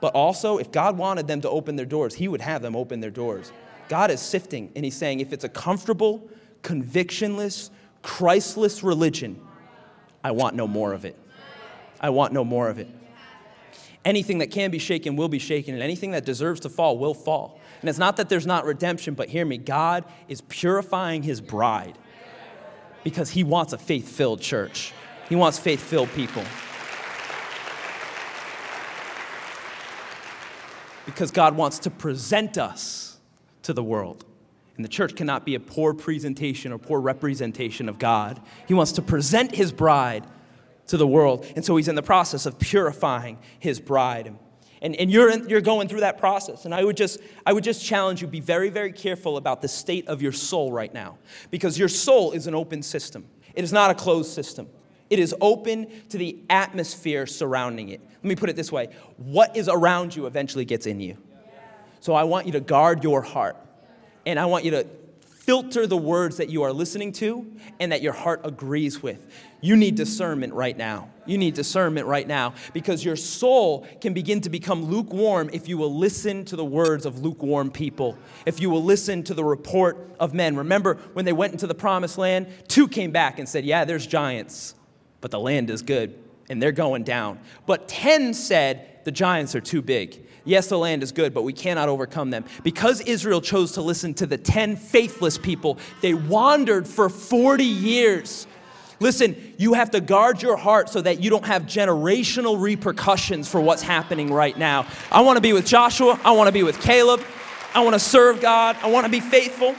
but 0.00 0.14
also, 0.14 0.58
if 0.58 0.72
God 0.72 0.96
wanted 0.96 1.26
them 1.26 1.40
to 1.42 1.50
open 1.50 1.76
their 1.76 1.86
doors, 1.86 2.14
He 2.14 2.28
would 2.28 2.40
have 2.40 2.62
them 2.62 2.74
open 2.74 3.00
their 3.00 3.10
doors. 3.10 3.52
God 3.88 4.10
is 4.10 4.20
sifting, 4.20 4.72
and 4.74 4.84
He's 4.84 4.96
saying, 4.96 5.20
if 5.20 5.32
it's 5.32 5.44
a 5.44 5.48
comfortable, 5.48 6.28
convictionless, 6.62 7.70
Christless 8.02 8.82
religion, 8.82 9.40
I 10.24 10.30
want 10.30 10.56
no 10.56 10.66
more 10.66 10.92
of 10.92 11.04
it. 11.04 11.16
I 12.00 12.10
want 12.10 12.32
no 12.32 12.44
more 12.44 12.68
of 12.68 12.78
it. 12.78 12.88
Anything 14.04 14.38
that 14.38 14.50
can 14.50 14.70
be 14.70 14.78
shaken 14.78 15.16
will 15.16 15.28
be 15.28 15.38
shaken, 15.38 15.74
and 15.74 15.82
anything 15.82 16.12
that 16.12 16.24
deserves 16.24 16.60
to 16.60 16.70
fall 16.70 16.96
will 16.96 17.12
fall. 17.12 17.60
And 17.82 17.90
it's 17.90 17.98
not 17.98 18.16
that 18.16 18.30
there's 18.30 18.46
not 18.46 18.64
redemption, 18.64 19.12
but 19.14 19.28
hear 19.28 19.44
me 19.44 19.58
God 19.58 20.04
is 20.28 20.40
purifying 20.42 21.22
His 21.22 21.42
bride 21.42 21.98
because 23.04 23.30
he 23.30 23.44
wants 23.44 23.72
a 23.72 23.78
faith 23.78 24.08
filled 24.08 24.40
church. 24.40 24.92
He 25.28 25.36
wants 25.36 25.58
faith 25.58 25.80
filled 25.80 26.12
people. 26.12 26.42
Because 31.06 31.30
God 31.30 31.56
wants 31.56 31.78
to 31.80 31.90
present 31.90 32.58
us 32.58 33.18
to 33.62 33.72
the 33.72 33.82
world. 33.82 34.24
And 34.76 34.84
the 34.84 34.88
church 34.88 35.14
cannot 35.14 35.44
be 35.44 35.54
a 35.54 35.60
poor 35.60 35.92
presentation 35.92 36.72
or 36.72 36.78
poor 36.78 37.00
representation 37.00 37.88
of 37.88 37.98
God. 37.98 38.40
He 38.66 38.74
wants 38.74 38.92
to 38.92 39.02
present 39.02 39.54
his 39.54 39.72
bride 39.72 40.24
to 40.86 40.96
the 40.96 41.06
world. 41.06 41.46
And 41.54 41.64
so 41.64 41.76
he's 41.76 41.88
in 41.88 41.94
the 41.94 42.02
process 42.02 42.46
of 42.46 42.58
purifying 42.58 43.38
his 43.58 43.80
bride. 43.80 44.34
And, 44.82 44.96
and 44.96 45.10
you're, 45.10 45.30
in, 45.30 45.48
you're 45.48 45.60
going 45.60 45.88
through 45.88 46.00
that 46.00 46.18
process. 46.18 46.64
And 46.64 46.74
I 46.74 46.84
would, 46.84 46.96
just, 46.96 47.20
I 47.44 47.52
would 47.52 47.64
just 47.64 47.84
challenge 47.84 48.22
you 48.22 48.28
be 48.28 48.40
very, 48.40 48.70
very 48.70 48.92
careful 48.92 49.36
about 49.36 49.60
the 49.60 49.68
state 49.68 50.08
of 50.08 50.22
your 50.22 50.32
soul 50.32 50.72
right 50.72 50.92
now. 50.92 51.18
Because 51.50 51.78
your 51.78 51.88
soul 51.88 52.32
is 52.32 52.46
an 52.46 52.54
open 52.54 52.82
system, 52.82 53.26
it 53.54 53.64
is 53.64 53.72
not 53.72 53.90
a 53.90 53.94
closed 53.94 54.32
system. 54.32 54.68
It 55.10 55.18
is 55.18 55.34
open 55.40 55.88
to 56.10 56.18
the 56.18 56.38
atmosphere 56.48 57.26
surrounding 57.26 57.88
it. 57.88 58.00
Let 58.00 58.24
me 58.24 58.36
put 58.36 58.48
it 58.48 58.54
this 58.54 58.70
way 58.70 58.90
what 59.16 59.56
is 59.56 59.68
around 59.68 60.14
you 60.14 60.26
eventually 60.26 60.64
gets 60.64 60.86
in 60.86 61.00
you. 61.00 61.16
So 61.98 62.14
I 62.14 62.22
want 62.24 62.46
you 62.46 62.52
to 62.52 62.60
guard 62.60 63.02
your 63.02 63.20
heart. 63.20 63.56
And 64.24 64.38
I 64.38 64.46
want 64.46 64.64
you 64.64 64.70
to 64.72 64.86
filter 65.50 65.84
the 65.84 65.96
words 65.96 66.36
that 66.36 66.48
you 66.48 66.62
are 66.62 66.72
listening 66.72 67.10
to 67.10 67.44
and 67.80 67.90
that 67.90 68.02
your 68.02 68.12
heart 68.12 68.40
agrees 68.44 69.02
with. 69.02 69.26
You 69.60 69.74
need 69.74 69.96
discernment 69.96 70.52
right 70.52 70.78
now. 70.78 71.10
You 71.26 71.38
need 71.38 71.54
discernment 71.54 72.06
right 72.06 72.28
now 72.28 72.54
because 72.72 73.04
your 73.04 73.16
soul 73.16 73.84
can 74.00 74.14
begin 74.14 74.40
to 74.42 74.48
become 74.48 74.84
lukewarm 74.84 75.50
if 75.52 75.66
you 75.66 75.76
will 75.76 75.92
listen 75.92 76.44
to 76.44 76.54
the 76.54 76.64
words 76.64 77.04
of 77.04 77.22
lukewarm 77.22 77.72
people, 77.72 78.16
if 78.46 78.60
you 78.60 78.70
will 78.70 78.84
listen 78.84 79.24
to 79.24 79.34
the 79.34 79.42
report 79.42 80.14
of 80.20 80.34
men. 80.34 80.54
Remember 80.54 80.94
when 81.14 81.24
they 81.24 81.32
went 81.32 81.52
into 81.52 81.66
the 81.66 81.74
promised 81.74 82.16
land, 82.16 82.46
two 82.68 82.86
came 82.86 83.10
back 83.10 83.40
and 83.40 83.48
said, 83.48 83.64
Yeah, 83.64 83.84
there's 83.84 84.06
giants, 84.06 84.76
but 85.20 85.32
the 85.32 85.40
land 85.40 85.68
is 85.68 85.82
good 85.82 86.16
and 86.48 86.62
they're 86.62 86.70
going 86.70 87.02
down. 87.02 87.40
But 87.66 87.88
10 87.88 88.34
said, 88.34 89.00
The 89.02 89.10
giants 89.10 89.56
are 89.56 89.60
too 89.60 89.82
big. 89.82 90.24
Yes, 90.50 90.66
the 90.66 90.78
land 90.78 91.02
is 91.02 91.12
good, 91.12 91.32
but 91.32 91.42
we 91.42 91.52
cannot 91.52 91.88
overcome 91.88 92.30
them. 92.30 92.44
Because 92.62 93.00
Israel 93.00 93.40
chose 93.40 93.72
to 93.72 93.82
listen 93.82 94.14
to 94.14 94.26
the 94.26 94.36
10 94.36 94.76
faithless 94.76 95.38
people, 95.38 95.78
they 96.00 96.12
wandered 96.12 96.86
for 96.86 97.08
40 97.08 97.64
years 97.64 98.46
Listen, 99.00 99.54
you 99.56 99.72
have 99.72 99.90
to 99.92 100.00
guard 100.00 100.42
your 100.42 100.58
heart 100.58 100.90
so 100.90 101.00
that 101.00 101.22
you 101.22 101.30
don't 101.30 101.46
have 101.46 101.62
generational 101.62 102.60
repercussions 102.60 103.48
for 103.48 103.58
what's 103.58 103.80
happening 103.80 104.30
right 104.30 104.56
now. 104.58 104.86
I 105.10 105.22
want 105.22 105.38
to 105.38 105.40
be 105.40 105.54
with 105.54 105.66
Joshua. 105.66 106.20
I 106.22 106.32
want 106.32 106.48
to 106.48 106.52
be 106.52 106.62
with 106.62 106.78
Caleb. 106.82 107.22
I 107.74 107.80
want 107.80 107.94
to 107.94 107.98
serve 107.98 108.42
God. 108.42 108.76
I 108.82 108.90
want 108.90 109.06
to 109.06 109.10
be 109.10 109.20
faithful. 109.20 109.74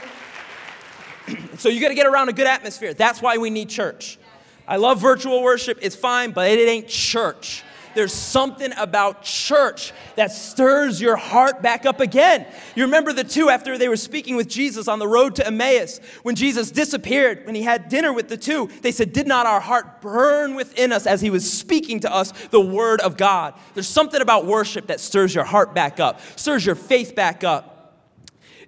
so 1.56 1.68
you 1.68 1.80
got 1.80 1.88
to 1.88 1.94
get 1.94 2.06
around 2.06 2.30
a 2.30 2.32
good 2.32 2.48
atmosphere. 2.48 2.94
That's 2.94 3.22
why 3.22 3.38
we 3.38 3.48
need 3.48 3.68
church. 3.68 4.18
I 4.66 4.76
love 4.76 5.00
virtual 5.00 5.40
worship. 5.40 5.78
It's 5.82 5.96
fine, 5.96 6.32
but 6.32 6.50
it 6.50 6.68
ain't 6.68 6.88
church. 6.88 7.62
There's 7.94 8.12
something 8.12 8.72
about 8.76 9.22
church 9.22 9.92
that 10.16 10.32
stirs 10.32 11.00
your 11.00 11.16
heart 11.16 11.62
back 11.62 11.86
up 11.86 12.00
again. 12.00 12.46
You 12.74 12.84
remember 12.84 13.12
the 13.12 13.24
two 13.24 13.50
after 13.50 13.76
they 13.78 13.88
were 13.88 13.96
speaking 13.96 14.36
with 14.36 14.48
Jesus 14.48 14.88
on 14.88 14.98
the 14.98 15.08
road 15.08 15.36
to 15.36 15.46
Emmaus, 15.46 15.98
when 16.22 16.34
Jesus 16.34 16.70
disappeared, 16.70 17.46
when 17.46 17.54
he 17.54 17.62
had 17.62 17.88
dinner 17.88 18.12
with 18.12 18.28
the 18.28 18.36
two, 18.36 18.68
they 18.82 18.92
said, 18.92 19.12
Did 19.12 19.26
not 19.26 19.46
our 19.46 19.60
heart 19.60 20.00
burn 20.00 20.54
within 20.54 20.92
us 20.92 21.06
as 21.06 21.20
he 21.20 21.30
was 21.30 21.50
speaking 21.50 22.00
to 22.00 22.12
us 22.12 22.32
the 22.48 22.60
word 22.60 23.00
of 23.00 23.16
God? 23.16 23.54
There's 23.74 23.88
something 23.88 24.20
about 24.20 24.46
worship 24.46 24.86
that 24.88 25.00
stirs 25.00 25.34
your 25.34 25.44
heart 25.44 25.74
back 25.74 26.00
up, 26.00 26.20
stirs 26.36 26.64
your 26.64 26.74
faith 26.74 27.14
back 27.14 27.44
up. 27.44 27.72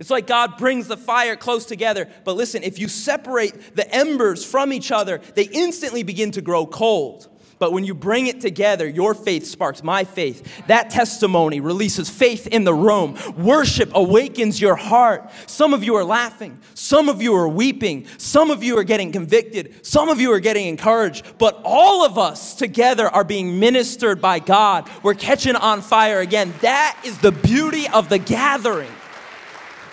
It's 0.01 0.11
like 0.11 0.27
God 0.27 0.57
brings 0.57 0.89
the 0.89 0.97
fire 0.97 1.37
close 1.37 1.67
together. 1.67 2.09
But 2.25 2.37
listen, 2.37 2.63
if 2.63 2.79
you 2.79 2.89
separate 2.89 3.77
the 3.77 3.93
embers 3.95 4.45
from 4.45 4.73
each 4.73 4.91
other, 4.91 5.21
they 5.35 5.45
instantly 5.45 6.03
begin 6.03 6.31
to 6.33 6.41
grow 6.41 6.67
cold. 6.67 7.29
But 7.59 7.73
when 7.73 7.85
you 7.85 7.95
bring 7.95 8.27
it 8.27 8.41
together, 8.41 8.87
your 8.87 9.15
faith 9.15 9.47
sparks 9.47 9.83
my 9.83 10.05
faith. 10.05 10.67
That 10.67 10.91
testimony 10.91 11.61
releases 11.61 12.11
faith 12.11 12.47
in 12.49 12.65
the 12.65 12.75
room. 12.75 13.17
Worship 13.37 13.91
awakens 13.95 14.61
your 14.61 14.77
heart. 14.77 15.31
Some 15.47 15.73
of 15.73 15.85
you 15.85 15.95
are 15.95 16.05
laughing. 16.05 16.59
Some 16.75 17.09
of 17.09 17.23
you 17.23 17.35
are 17.35 17.49
weeping. 17.49 18.07
Some 18.19 18.51
of 18.51 18.63
you 18.63 18.79
are 18.79 18.85
getting 18.85 19.13
convicted. 19.13 19.87
Some 19.87 20.09
of 20.09 20.21
you 20.21 20.33
are 20.33 20.41
getting 20.41 20.67
encouraged. 20.67 21.39
But 21.39 21.61
all 21.65 22.05
of 22.05 22.19
us 22.19 22.55
together 22.55 23.09
are 23.09 23.25
being 23.25 23.59
ministered 23.59 24.21
by 24.21 24.41
God. 24.41 24.91
We're 25.03 25.15
catching 25.15 25.57
on 25.57 25.81
fire 25.83 26.21
again. 26.21 26.53
That 26.61 27.01
is 27.05 27.19
the 27.19 27.33
beauty 27.33 27.89
of 27.89 28.09
the 28.09 28.19
gathering. 28.19 28.93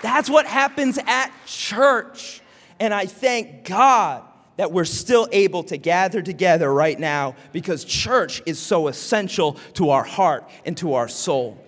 That's 0.02 0.28
what 0.28 0.46
happens 0.46 0.98
at 1.06 1.30
church. 1.46 2.40
And 2.80 2.92
I 2.92 3.06
thank 3.06 3.64
God 3.64 4.24
that 4.62 4.70
we're 4.70 4.84
still 4.84 5.26
able 5.32 5.64
to 5.64 5.76
gather 5.76 6.22
together 6.22 6.72
right 6.72 7.00
now 7.00 7.34
because 7.50 7.84
church 7.84 8.40
is 8.46 8.60
so 8.60 8.86
essential 8.86 9.54
to 9.74 9.90
our 9.90 10.04
heart 10.04 10.48
and 10.64 10.76
to 10.76 10.94
our 10.94 11.08
soul. 11.08 11.58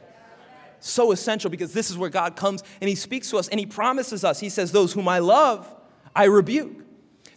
So 0.79 1.11
essential 1.11 1.51
because 1.51 1.73
this 1.73 1.91
is 1.91 1.99
where 1.99 2.09
God 2.09 2.37
comes 2.37 2.63
and 2.81 2.89
He 2.89 2.95
speaks 2.95 3.31
to 3.31 3.39
us 3.39 3.49
and 3.49 3.59
He 3.59 3.67
promises 3.67 4.23
us. 4.23 4.39
He 4.39 4.49
says, 4.49 4.71
Those 4.71 4.93
whom 4.93 5.09
I 5.09 5.19
love, 5.19 5.69
I 6.15 6.27
rebuke. 6.27 6.85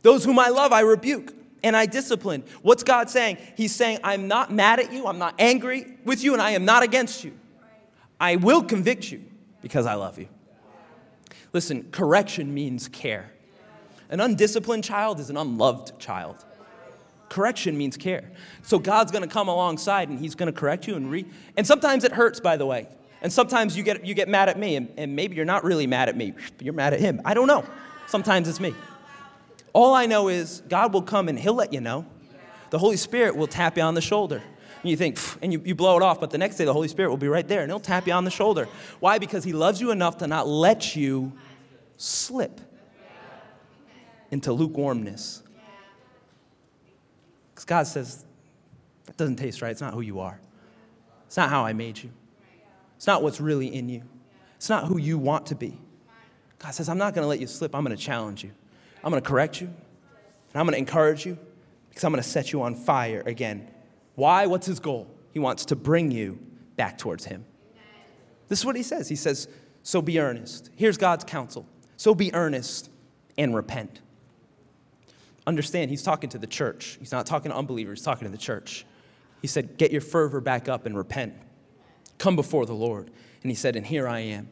Those 0.04 0.24
whom 0.24 0.38
I 0.38 0.50
love, 0.50 0.74
I 0.74 0.82
rebuke 0.82 1.34
and 1.63 1.76
I 1.76 1.88
discipline. 1.88 2.43
What's 2.62 2.84
God 2.84 3.10
saying? 3.10 3.39
He's 3.56 3.74
saying, 3.74 3.98
I'm 4.04 4.28
not 4.28 4.54
mad 4.54 4.80
at 4.80 4.93
you, 4.93 5.08
I'm 5.08 5.17
not 5.17 5.34
angry 5.39 5.98
with 6.06 6.24
you, 6.24 6.34
and 6.34 6.41
I 6.41 6.52
am 6.52 6.65
not 6.65 6.84
against 6.84 7.24
you. 7.24 7.36
I 8.20 8.36
will 8.36 8.62
convict 8.62 9.12
you 9.12 9.26
because 9.63 9.88
I 9.88 9.96
love 9.96 10.20
you. 10.20 10.28
Listen, 11.52 11.89
correction 11.89 12.54
means 12.54 12.88
care. 12.88 13.32
An 14.10 14.20
undisciplined 14.20 14.84
child 14.84 15.20
is 15.20 15.30
an 15.30 15.38
unloved 15.38 16.00
child. 16.00 16.43
Correction 17.30 17.78
means 17.78 17.98
care. 17.98 18.32
So 18.62 18.80
God's 18.80 19.12
gonna 19.12 19.28
come 19.28 19.48
alongside 19.48 20.10
and 20.10 20.20
He's 20.20 20.36
gonna 20.36 20.54
correct 20.54 20.88
you 20.88 20.96
and 20.96 21.12
re. 21.12 21.26
And 21.58 21.67
sometimes 21.67 22.04
it 22.04 22.13
hurts, 22.13 22.39
by 22.39 22.58
the 22.58 22.65
way. 22.65 22.88
And 23.22 23.34
sometimes 23.34 23.76
you 23.76 23.84
get, 23.84 24.06
you 24.06 24.13
get 24.13 24.30
mad 24.30 24.48
at 24.48 24.60
me, 24.60 24.76
and, 24.76 24.93
and 24.96 25.15
maybe 25.15 25.36
you're 25.36 25.46
not 25.46 25.63
really 25.63 25.88
mad 25.88 26.08
at 26.08 26.15
me, 26.15 26.34
you're 26.62 26.74
mad 26.74 26.93
at 26.93 27.00
Him. 27.00 27.22
I 27.26 27.34
don't 27.34 27.48
know. 27.48 27.65
Sometimes 28.06 28.48
it's 28.48 28.60
me. 28.60 28.74
All 29.74 29.93
I 29.93 30.06
know 30.06 30.30
is 30.30 30.62
God 30.70 30.93
will 30.93 31.02
come 31.02 31.28
and 31.28 31.38
He'll 31.38 31.54
let 31.54 31.74
you 31.74 31.82
know. 31.82 32.06
The 32.70 32.80
Holy 32.80 32.98
Spirit 32.98 33.36
will 33.36 33.48
tap 33.48 33.78
you 33.78 33.84
on 33.84 33.96
the 33.96 34.02
shoulder. 34.02 34.41
And 34.82 34.89
you 34.89 34.96
think, 34.96 35.20
and 35.41 35.52
you, 35.52 35.62
you 35.65 35.76
blow 35.76 35.98
it 35.98 36.04
off, 36.04 36.20
but 36.20 36.30
the 36.30 36.38
next 36.38 36.56
day 36.56 36.65
the 36.65 36.74
Holy 36.74 36.88
Spirit 36.88 37.10
will 37.10 37.17
be 37.17 37.28
right 37.28 37.48
there 37.48 37.62
and 37.62 37.72
He'll 37.72 37.80
tap 37.80 38.08
you 38.08 38.13
on 38.13 38.24
the 38.24 38.32
shoulder. 38.32 38.67
Why? 39.00 39.17
Because 39.17 39.43
He 39.43 39.52
loves 39.52 39.82
you 39.82 39.91
enough 39.91 40.17
to 40.20 40.28
not 40.28 40.48
let 40.48 40.96
you 40.96 41.34
slip 41.98 42.62
into 44.32 44.52
lukewarmness. 44.54 45.44
Because 47.54 47.66
God 47.66 47.88
says, 47.88 48.26
that 49.06 49.18
doesn't 49.18 49.38
taste 49.38 49.62
right. 49.62 49.72
It's 49.72 49.82
not 49.82 49.94
who 49.94 50.02
you 50.02 50.20
are. 50.20 50.40
It's 51.26 51.38
not 51.38 51.50
how 51.50 51.66
I 51.66 51.74
made 51.74 51.98
you. 51.98 52.12
It's 52.96 53.08
not 53.08 53.24
what's 53.24 53.42
really 53.42 53.74
in 53.74 53.90
you. 53.90 54.04
It's 54.56 54.70
not 54.70 54.86
who 54.86 54.98
you 54.98 55.18
want 55.18 55.48
to 55.48 55.56
be. 55.56 55.80
God 56.60 56.72
says, 56.72 56.90
I'm 56.90 56.98
not 56.98 57.13
going 57.13 57.24
to 57.24 57.28
let 57.28 57.40
you 57.40 57.48
slip. 57.48 57.76
I'm 57.76 57.84
going 57.84 57.96
to 57.96 58.02
challenge 58.02 58.44
you. 58.44 58.52
I'm 59.04 59.12
going 59.12 59.22
to 59.22 59.28
correct 59.28 59.62
you. 59.62 59.68
And 59.68 60.56
I'm 60.56 60.66
going 60.66 60.74
to 60.74 60.80
encourage 60.80 61.26
you 61.26 61.38
because 61.90 62.04
I'm 62.04 62.12
going 62.12 62.24
to 62.24 62.28
set 62.28 62.52
you 62.52 62.62
on 62.62 62.76
fire 62.76 63.24
again. 63.26 63.70
Why? 64.16 64.48
What's 64.48 64.66
his 64.66 64.80
goal? 64.80 65.08
He 65.32 65.40
wants 65.40 65.66
to 65.66 65.76
bring 65.76 66.12
you 66.12 66.40
back 66.76 66.98
towards 66.98 67.26
him. 67.26 67.46
This 68.48 68.60
is 68.60 68.66
what 68.66 68.76
he 68.76 68.84
says. 68.84 69.10
He 69.10 69.16
says, 69.16 69.48
So 69.84 70.02
be 70.02 70.20
earnest. 70.20 70.72
Here's 70.76 70.98
God's 70.98 71.24
counsel. 71.24 71.68
So 71.98 72.16
be 72.16 72.34
earnest 72.34 72.90
and 73.38 73.56
repent 73.56 74.02
understand 75.48 75.90
he's 75.90 76.04
talking 76.04 76.30
to 76.32 76.38
the 76.38 76.46
church. 76.46 76.98
He's 77.00 77.12
not 77.12 77.26
talking 77.26 77.50
to 77.50 77.58
unbelievers, 77.58 78.00
he's 78.00 78.06
talking 78.06 78.28
to 78.28 78.32
the 78.32 78.38
church. 78.38 78.86
He 79.42 79.48
said, 79.48 79.78
Get 79.78 79.92
your 79.92 80.02
fervor 80.02 80.42
back 80.42 80.70
up 80.70 80.86
and 80.86 80.96
repent. 80.96 81.34
Come 82.18 82.36
before 82.36 82.66
the 82.66 82.74
Lord. 82.74 83.10
And 83.42 83.52
he 83.52 83.56
said, 83.56 83.76
And 83.76 83.86
here 83.86 84.08
I 84.08 84.20
am. 84.20 84.50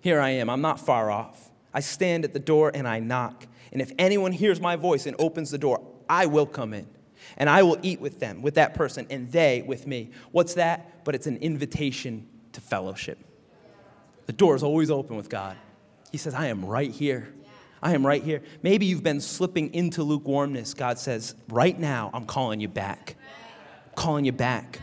Here 0.00 0.20
I 0.20 0.30
am. 0.30 0.48
I'm 0.48 0.62
not 0.62 0.80
far 0.80 1.10
off. 1.10 1.50
I 1.72 1.80
stand 1.80 2.24
at 2.24 2.32
the 2.32 2.40
door 2.40 2.72
and 2.74 2.88
I 2.88 3.00
knock. 3.00 3.46
And 3.72 3.80
if 3.80 3.92
anyone 3.98 4.32
hears 4.32 4.60
my 4.60 4.76
voice 4.76 5.06
and 5.06 5.14
opens 5.18 5.50
the 5.50 5.58
door, 5.58 5.86
I 6.08 6.26
will 6.26 6.46
come 6.46 6.72
in. 6.72 6.86
And 7.36 7.48
I 7.48 7.62
will 7.62 7.78
eat 7.82 8.00
with 8.00 8.18
them, 8.18 8.42
with 8.42 8.54
that 8.54 8.74
person, 8.74 9.06
and 9.10 9.30
they 9.30 9.62
with 9.62 9.86
me. 9.86 10.10
What's 10.32 10.54
that? 10.54 11.04
But 11.04 11.14
it's 11.14 11.26
an 11.26 11.36
invitation 11.36 12.26
to 12.52 12.60
fellowship. 12.60 13.18
The 14.26 14.32
door 14.32 14.56
is 14.56 14.62
always 14.62 14.90
open 14.90 15.16
with 15.16 15.28
God. 15.28 15.56
He 16.10 16.18
says, 16.18 16.34
I 16.34 16.46
am 16.46 16.64
right 16.64 16.90
here. 16.90 17.32
I 17.82 17.94
am 17.94 18.06
right 18.06 18.22
here. 18.22 18.42
Maybe 18.62 18.86
you've 18.86 19.02
been 19.02 19.20
slipping 19.20 19.72
into 19.72 20.02
lukewarmness. 20.02 20.74
God 20.74 20.98
says, 20.98 21.34
right 21.48 21.78
now, 21.78 22.10
I'm 22.12 22.26
calling 22.26 22.60
you 22.60 22.68
back. 22.68 23.16
I'm 23.86 23.94
calling 23.94 24.24
you 24.24 24.32
back. 24.32 24.80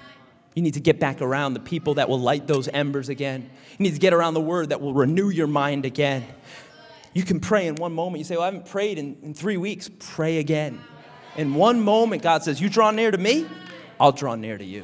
You 0.56 0.64
need 0.64 0.74
to 0.74 0.80
get 0.80 1.00
back 1.00 1.22
around 1.22 1.54
the 1.54 1.60
people 1.60 1.96
that 1.96 2.10
will 2.10 2.20
light 2.20 2.48
those 2.48 2.68
embers 2.68 3.10
again. 3.10 3.50
You 3.78 3.84
need 3.84 3.94
to 3.94 4.00
get 4.00 4.14
around 4.14 4.34
the 4.34 4.42
word 4.42 4.70
that 4.70 4.82
will 4.82 4.94
renew 4.94 5.30
your 5.30 5.46
mind 5.46 5.86
again. 5.86 6.26
You 7.14 7.22
can 7.24 7.40
pray 7.40 7.68
in 7.68 7.76
one 7.76 7.94
moment. 7.94 8.20
You 8.20 8.24
say, 8.24 8.36
Well, 8.36 8.44
I 8.44 8.48
haven't 8.48 8.66
prayed 8.66 8.98
in, 8.98 9.18
in 9.22 9.34
three 9.36 9.58
weeks. 9.58 9.90
Pray 10.00 10.40
again. 10.40 10.80
In 11.36 11.54
one 11.54 11.82
moment, 11.82 12.24
God 12.24 12.44
says, 12.44 12.60
You 12.60 12.70
draw 12.70 12.90
near 12.90 13.12
to 13.12 13.18
me, 13.20 13.46
I'll 14.00 14.12
draw 14.12 14.34
near 14.34 14.58
to 14.58 14.66
you. 14.66 14.84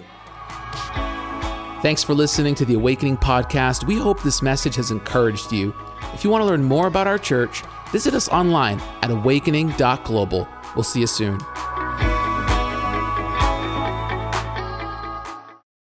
Thanks 1.82 2.04
for 2.04 2.14
listening 2.14 2.56
to 2.56 2.66
the 2.66 2.76
Awakening 2.76 3.18
Podcast. 3.18 3.86
We 3.86 3.98
hope 3.98 4.22
this 4.24 4.42
message 4.42 4.76
has 4.76 4.90
encouraged 4.90 5.52
you. 5.52 5.76
If 6.14 6.24
you 6.24 6.30
want 6.30 6.42
to 6.44 6.46
learn 6.46 6.64
more 6.64 6.88
about 6.88 7.08
our 7.08 7.18
church, 7.18 7.64
Visit 7.94 8.16
us 8.16 8.28
online 8.30 8.82
at 9.04 9.12
awakening.global. 9.12 10.48
We'll 10.76 10.84
see 10.84 11.02
you 11.02 11.08
soon. 11.08 11.38